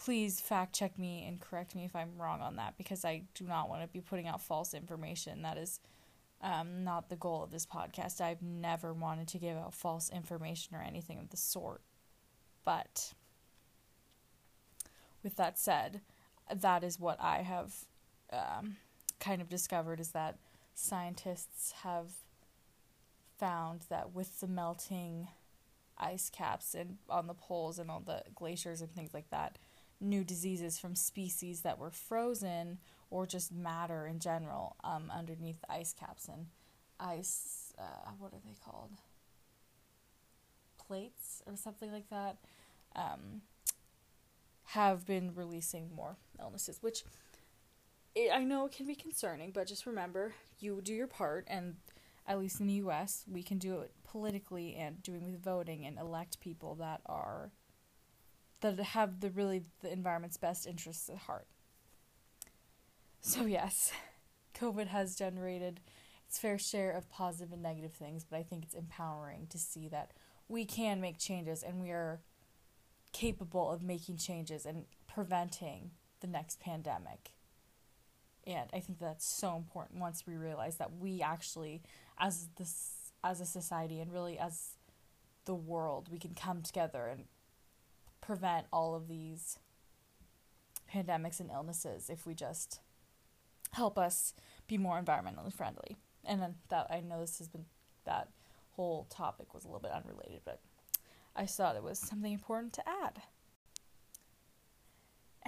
Please 0.00 0.40
fact 0.40 0.76
check 0.76 0.96
me 0.96 1.24
and 1.26 1.40
correct 1.40 1.74
me 1.74 1.84
if 1.84 1.96
I'm 1.96 2.18
wrong 2.18 2.40
on 2.40 2.54
that 2.54 2.78
because 2.78 3.04
I 3.04 3.22
do 3.34 3.44
not 3.44 3.68
want 3.68 3.82
to 3.82 3.88
be 3.88 4.00
putting 4.00 4.28
out 4.28 4.40
false 4.40 4.72
information. 4.72 5.42
That 5.42 5.58
is 5.58 5.80
um, 6.40 6.84
not 6.84 7.08
the 7.08 7.16
goal 7.16 7.42
of 7.42 7.50
this 7.50 7.66
podcast. 7.66 8.20
I've 8.20 8.40
never 8.40 8.92
wanted 8.92 9.26
to 9.26 9.38
give 9.38 9.56
out 9.56 9.74
false 9.74 10.08
information 10.10 10.76
or 10.76 10.82
anything 10.82 11.18
of 11.18 11.30
the 11.30 11.36
sort. 11.36 11.82
But 12.64 13.12
with 15.24 15.34
that 15.34 15.58
said, 15.58 16.00
that 16.54 16.84
is 16.84 17.00
what 17.00 17.20
I 17.20 17.38
have 17.38 17.74
um, 18.32 18.76
kind 19.18 19.42
of 19.42 19.48
discovered 19.48 19.98
is 19.98 20.10
that 20.10 20.38
scientists 20.74 21.72
have 21.82 22.06
found 23.38 23.82
that 23.88 24.14
with 24.14 24.40
the 24.40 24.46
melting 24.46 25.28
ice 25.96 26.30
caps 26.30 26.74
and 26.74 26.98
on 27.08 27.26
the 27.26 27.34
poles 27.34 27.78
and 27.78 27.90
all 27.90 28.00
the 28.00 28.22
glaciers 28.34 28.80
and 28.80 28.94
things 28.94 29.14
like 29.14 29.30
that, 29.30 29.58
new 30.00 30.24
diseases 30.24 30.78
from 30.78 30.94
species 30.94 31.62
that 31.62 31.78
were 31.78 31.90
frozen 31.90 32.78
or 33.10 33.26
just 33.26 33.52
matter 33.52 34.06
in 34.06 34.18
general 34.18 34.76
um, 34.84 35.10
underneath 35.14 35.60
the 35.60 35.72
ice 35.72 35.92
caps 35.92 36.28
and 36.28 36.46
ice, 37.00 37.72
uh, 37.78 38.10
what 38.18 38.32
are 38.32 38.40
they 38.44 38.56
called? 38.64 38.92
Plates 40.86 41.42
or 41.46 41.56
something 41.56 41.92
like 41.92 42.08
that 42.10 42.36
um, 42.96 43.42
have 44.66 45.06
been 45.06 45.32
releasing 45.34 45.90
more 45.94 46.16
illnesses, 46.40 46.78
which 46.80 47.04
it, 48.14 48.30
I 48.32 48.42
know 48.44 48.66
it 48.66 48.72
can 48.72 48.86
be 48.86 48.94
concerning, 48.94 49.50
but 49.50 49.66
just 49.66 49.86
remember 49.86 50.34
you 50.60 50.80
do 50.82 50.94
your 50.94 51.06
part, 51.06 51.44
and 51.48 51.76
at 52.28 52.38
least 52.38 52.60
in 52.60 52.66
the 52.66 52.74
U.S., 52.74 53.24
we 53.26 53.42
can 53.42 53.58
do 53.58 53.80
it 53.80 53.90
politically 54.04 54.76
and 54.76 55.02
doing 55.02 55.24
with 55.24 55.42
voting 55.42 55.86
and 55.86 55.98
elect 55.98 56.40
people 56.40 56.74
that 56.76 57.00
are 57.06 57.50
that 58.60 58.78
have 58.78 59.20
the 59.20 59.30
really 59.30 59.62
the 59.80 59.92
environment's 59.92 60.36
best 60.36 60.66
interests 60.66 61.08
at 61.08 61.16
heart. 61.16 61.46
So 63.20 63.46
yes, 63.46 63.92
COVID 64.54 64.88
has 64.88 65.16
generated 65.16 65.80
its 66.26 66.38
fair 66.38 66.58
share 66.58 66.90
of 66.90 67.08
positive 67.08 67.52
and 67.52 67.62
negative 67.62 67.92
things, 67.92 68.26
but 68.28 68.38
I 68.38 68.42
think 68.42 68.64
it's 68.64 68.74
empowering 68.74 69.46
to 69.48 69.58
see 69.58 69.88
that 69.88 70.10
we 70.48 70.66
can 70.66 71.00
make 71.00 71.18
changes 71.18 71.62
and 71.62 71.80
we 71.80 71.90
are 71.90 72.20
capable 73.12 73.70
of 73.70 73.82
making 73.82 74.18
changes 74.18 74.66
and 74.66 74.84
preventing 75.06 75.92
the 76.20 76.26
next 76.26 76.60
pandemic. 76.60 77.32
And 78.48 78.70
I 78.72 78.80
think 78.80 78.98
that's 78.98 79.26
so 79.26 79.56
important 79.56 80.00
once 80.00 80.24
we 80.26 80.34
realize 80.34 80.76
that 80.76 80.96
we 80.98 81.20
actually 81.20 81.82
as 82.18 82.48
this 82.56 83.12
as 83.22 83.40
a 83.40 83.46
society 83.46 84.00
and 84.00 84.10
really 84.10 84.38
as 84.38 84.76
the 85.44 85.54
world 85.54 86.08
we 86.10 86.18
can 86.18 86.34
come 86.34 86.62
together 86.62 87.08
and 87.08 87.24
prevent 88.20 88.66
all 88.72 88.94
of 88.94 89.06
these 89.06 89.58
pandemics 90.92 91.40
and 91.40 91.50
illnesses 91.50 92.08
if 92.08 92.26
we 92.26 92.34
just 92.34 92.80
help 93.72 93.98
us 93.98 94.32
be 94.66 94.78
more 94.78 95.00
environmentally 95.00 95.52
friendly. 95.52 95.96
And 96.24 96.40
then 96.40 96.54
that 96.70 96.86
I 96.90 97.00
know 97.00 97.20
this 97.20 97.38
has 97.38 97.48
been 97.48 97.66
that 98.06 98.28
whole 98.70 99.06
topic 99.10 99.52
was 99.52 99.64
a 99.64 99.68
little 99.68 99.80
bit 99.80 99.92
unrelated, 99.92 100.40
but 100.46 100.60
I 101.36 101.44
thought 101.44 101.76
it 101.76 101.82
was 101.82 101.98
something 101.98 102.32
important 102.32 102.72
to 102.74 102.88
add. 103.04 103.20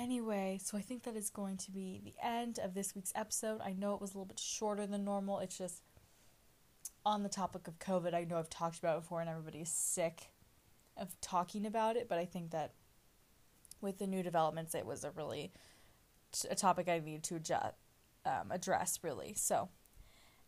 Anyway, 0.00 0.58
so 0.64 0.78
I 0.78 0.80
think 0.80 1.02
that 1.02 1.14
is 1.14 1.28
going 1.28 1.58
to 1.58 1.70
be 1.70 2.00
the 2.02 2.14
end 2.26 2.58
of 2.58 2.72
this 2.72 2.94
week's 2.94 3.12
episode. 3.14 3.60
I 3.62 3.74
know 3.74 3.92
it 3.92 4.00
was 4.00 4.12
a 4.12 4.14
little 4.14 4.24
bit 4.24 4.40
shorter 4.40 4.86
than 4.86 5.04
normal. 5.04 5.40
It's 5.40 5.58
just 5.58 5.82
on 7.04 7.22
the 7.22 7.28
topic 7.28 7.68
of 7.68 7.78
COVID. 7.78 8.14
I 8.14 8.24
know 8.24 8.38
I've 8.38 8.48
talked 8.48 8.78
about 8.78 8.96
it 8.96 9.00
before 9.02 9.20
and 9.20 9.28
everybody's 9.28 9.68
sick 9.68 10.30
of 10.96 11.20
talking 11.20 11.66
about 11.66 11.96
it, 11.96 12.08
but 12.08 12.16
I 12.16 12.24
think 12.24 12.50
that 12.52 12.72
with 13.82 13.98
the 13.98 14.06
new 14.06 14.22
developments, 14.22 14.74
it 14.74 14.86
was 14.86 15.04
a 15.04 15.10
really 15.10 15.52
a 16.48 16.54
topic 16.54 16.88
I 16.88 17.00
need 17.00 17.22
to 17.24 17.38
um, 18.24 18.50
address, 18.50 19.00
really. 19.02 19.34
So, 19.34 19.68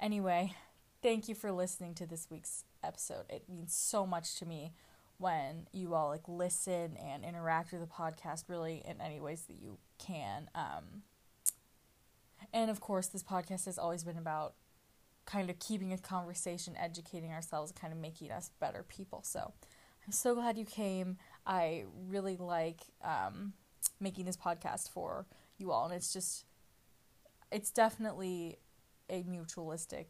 anyway, 0.00 0.54
thank 1.02 1.28
you 1.28 1.34
for 1.34 1.52
listening 1.52 1.94
to 1.96 2.06
this 2.06 2.28
week's 2.30 2.64
episode. 2.82 3.26
It 3.28 3.50
means 3.50 3.74
so 3.74 4.06
much 4.06 4.34
to 4.36 4.46
me 4.46 4.72
when 5.22 5.68
you 5.72 5.94
all 5.94 6.08
like 6.08 6.28
listen 6.28 6.96
and 6.96 7.24
interact 7.24 7.72
with 7.72 7.80
the 7.80 7.86
podcast 7.86 8.44
really 8.48 8.82
in 8.84 9.00
any 9.00 9.20
ways 9.20 9.42
that 9.42 9.54
you 9.54 9.78
can. 9.98 10.50
Um, 10.54 11.04
and 12.52 12.70
of 12.70 12.80
course, 12.80 13.06
this 13.06 13.22
podcast 13.22 13.66
has 13.66 13.78
always 13.78 14.02
been 14.02 14.18
about 14.18 14.54
kind 15.24 15.48
of 15.48 15.60
keeping 15.60 15.92
a 15.92 15.98
conversation, 15.98 16.74
educating 16.76 17.30
ourselves, 17.30 17.70
kind 17.70 17.92
of 17.92 17.98
making 18.00 18.32
us 18.32 18.50
better 18.58 18.82
people. 18.82 19.22
So 19.22 19.52
I'm 20.04 20.12
so 20.12 20.34
glad 20.34 20.58
you 20.58 20.64
came. 20.64 21.18
I 21.46 21.84
really 22.08 22.36
like 22.36 22.80
um, 23.04 23.52
making 24.00 24.24
this 24.24 24.36
podcast 24.36 24.90
for 24.90 25.26
you 25.56 25.70
all, 25.70 25.86
and 25.86 25.94
it's 25.94 26.12
just, 26.12 26.46
it's 27.52 27.70
definitely 27.70 28.58
a 29.08 29.22
mutualistic 29.22 30.06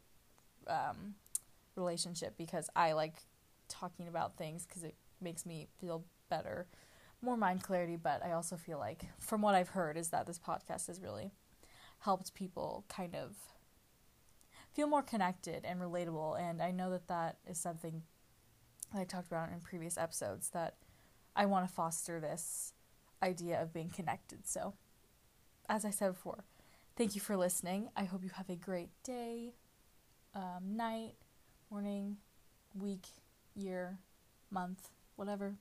um, 0.67 1.15
relationship 1.75 2.35
because 2.35 2.69
I 2.75 2.93
like 2.93 3.17
talking 3.69 4.07
about 4.07 4.37
things 4.37 4.65
because 4.65 4.83
it 4.83 4.95
makes 5.23 5.45
me 5.45 5.67
feel 5.79 6.05
better, 6.29 6.67
more 7.21 7.37
mind 7.37 7.63
clarity. 7.63 7.95
But 7.95 8.23
I 8.23 8.31
also 8.31 8.57
feel 8.57 8.77
like, 8.77 9.05
from 9.19 9.41
what 9.41 9.55
I've 9.55 9.69
heard, 9.69 9.97
is 9.97 10.09
that 10.09 10.27
this 10.27 10.39
podcast 10.39 10.87
has 10.87 11.01
really 11.01 11.31
helped 11.99 12.33
people 12.35 12.83
kind 12.89 13.15
of 13.15 13.35
feel 14.73 14.87
more 14.87 15.03
connected 15.03 15.63
and 15.65 15.79
relatable. 15.79 16.39
And 16.39 16.61
I 16.61 16.71
know 16.71 16.89
that 16.91 17.07
that 17.07 17.37
is 17.49 17.57
something 17.57 18.03
I 18.93 19.03
talked 19.05 19.27
about 19.27 19.49
in 19.51 19.59
previous 19.59 19.97
episodes 19.97 20.49
that 20.49 20.75
I 21.35 21.45
want 21.45 21.67
to 21.67 21.73
foster 21.73 22.19
this 22.19 22.73
idea 23.21 23.61
of 23.61 23.73
being 23.73 23.89
connected. 23.89 24.47
So, 24.47 24.73
as 25.69 25.85
I 25.85 25.89
said 25.89 26.13
before, 26.13 26.43
thank 26.95 27.15
you 27.15 27.21
for 27.21 27.37
listening. 27.37 27.89
I 27.95 28.03
hope 28.03 28.23
you 28.23 28.31
have 28.35 28.49
a 28.49 28.55
great 28.55 28.89
day, 29.03 29.53
um, 30.35 30.75
night, 30.75 31.13
morning, 31.71 32.17
week, 32.75 33.07
year, 33.55 33.97
month, 34.51 34.89
whatever. 35.15 35.55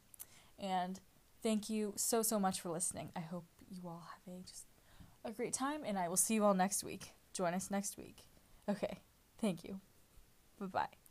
And 0.58 1.00
thank 1.42 1.68
you 1.70 1.92
so, 1.96 2.22
so 2.22 2.38
much 2.38 2.60
for 2.60 2.70
listening. 2.70 3.10
I 3.16 3.20
hope 3.20 3.44
you 3.70 3.88
all 3.88 4.06
have 4.10 4.34
a 4.34 4.40
just 4.40 4.66
a 5.24 5.30
great 5.30 5.52
time, 5.52 5.82
and 5.84 5.98
I 5.98 6.08
will 6.08 6.16
see 6.16 6.34
you 6.34 6.44
all 6.44 6.54
next 6.54 6.84
week. 6.84 7.12
Join 7.32 7.54
us 7.54 7.70
next 7.70 7.96
week. 7.96 8.24
Okay, 8.68 8.98
thank 9.40 9.64
you. 9.64 9.80
Bye 10.58 10.66
bye. 10.66 11.01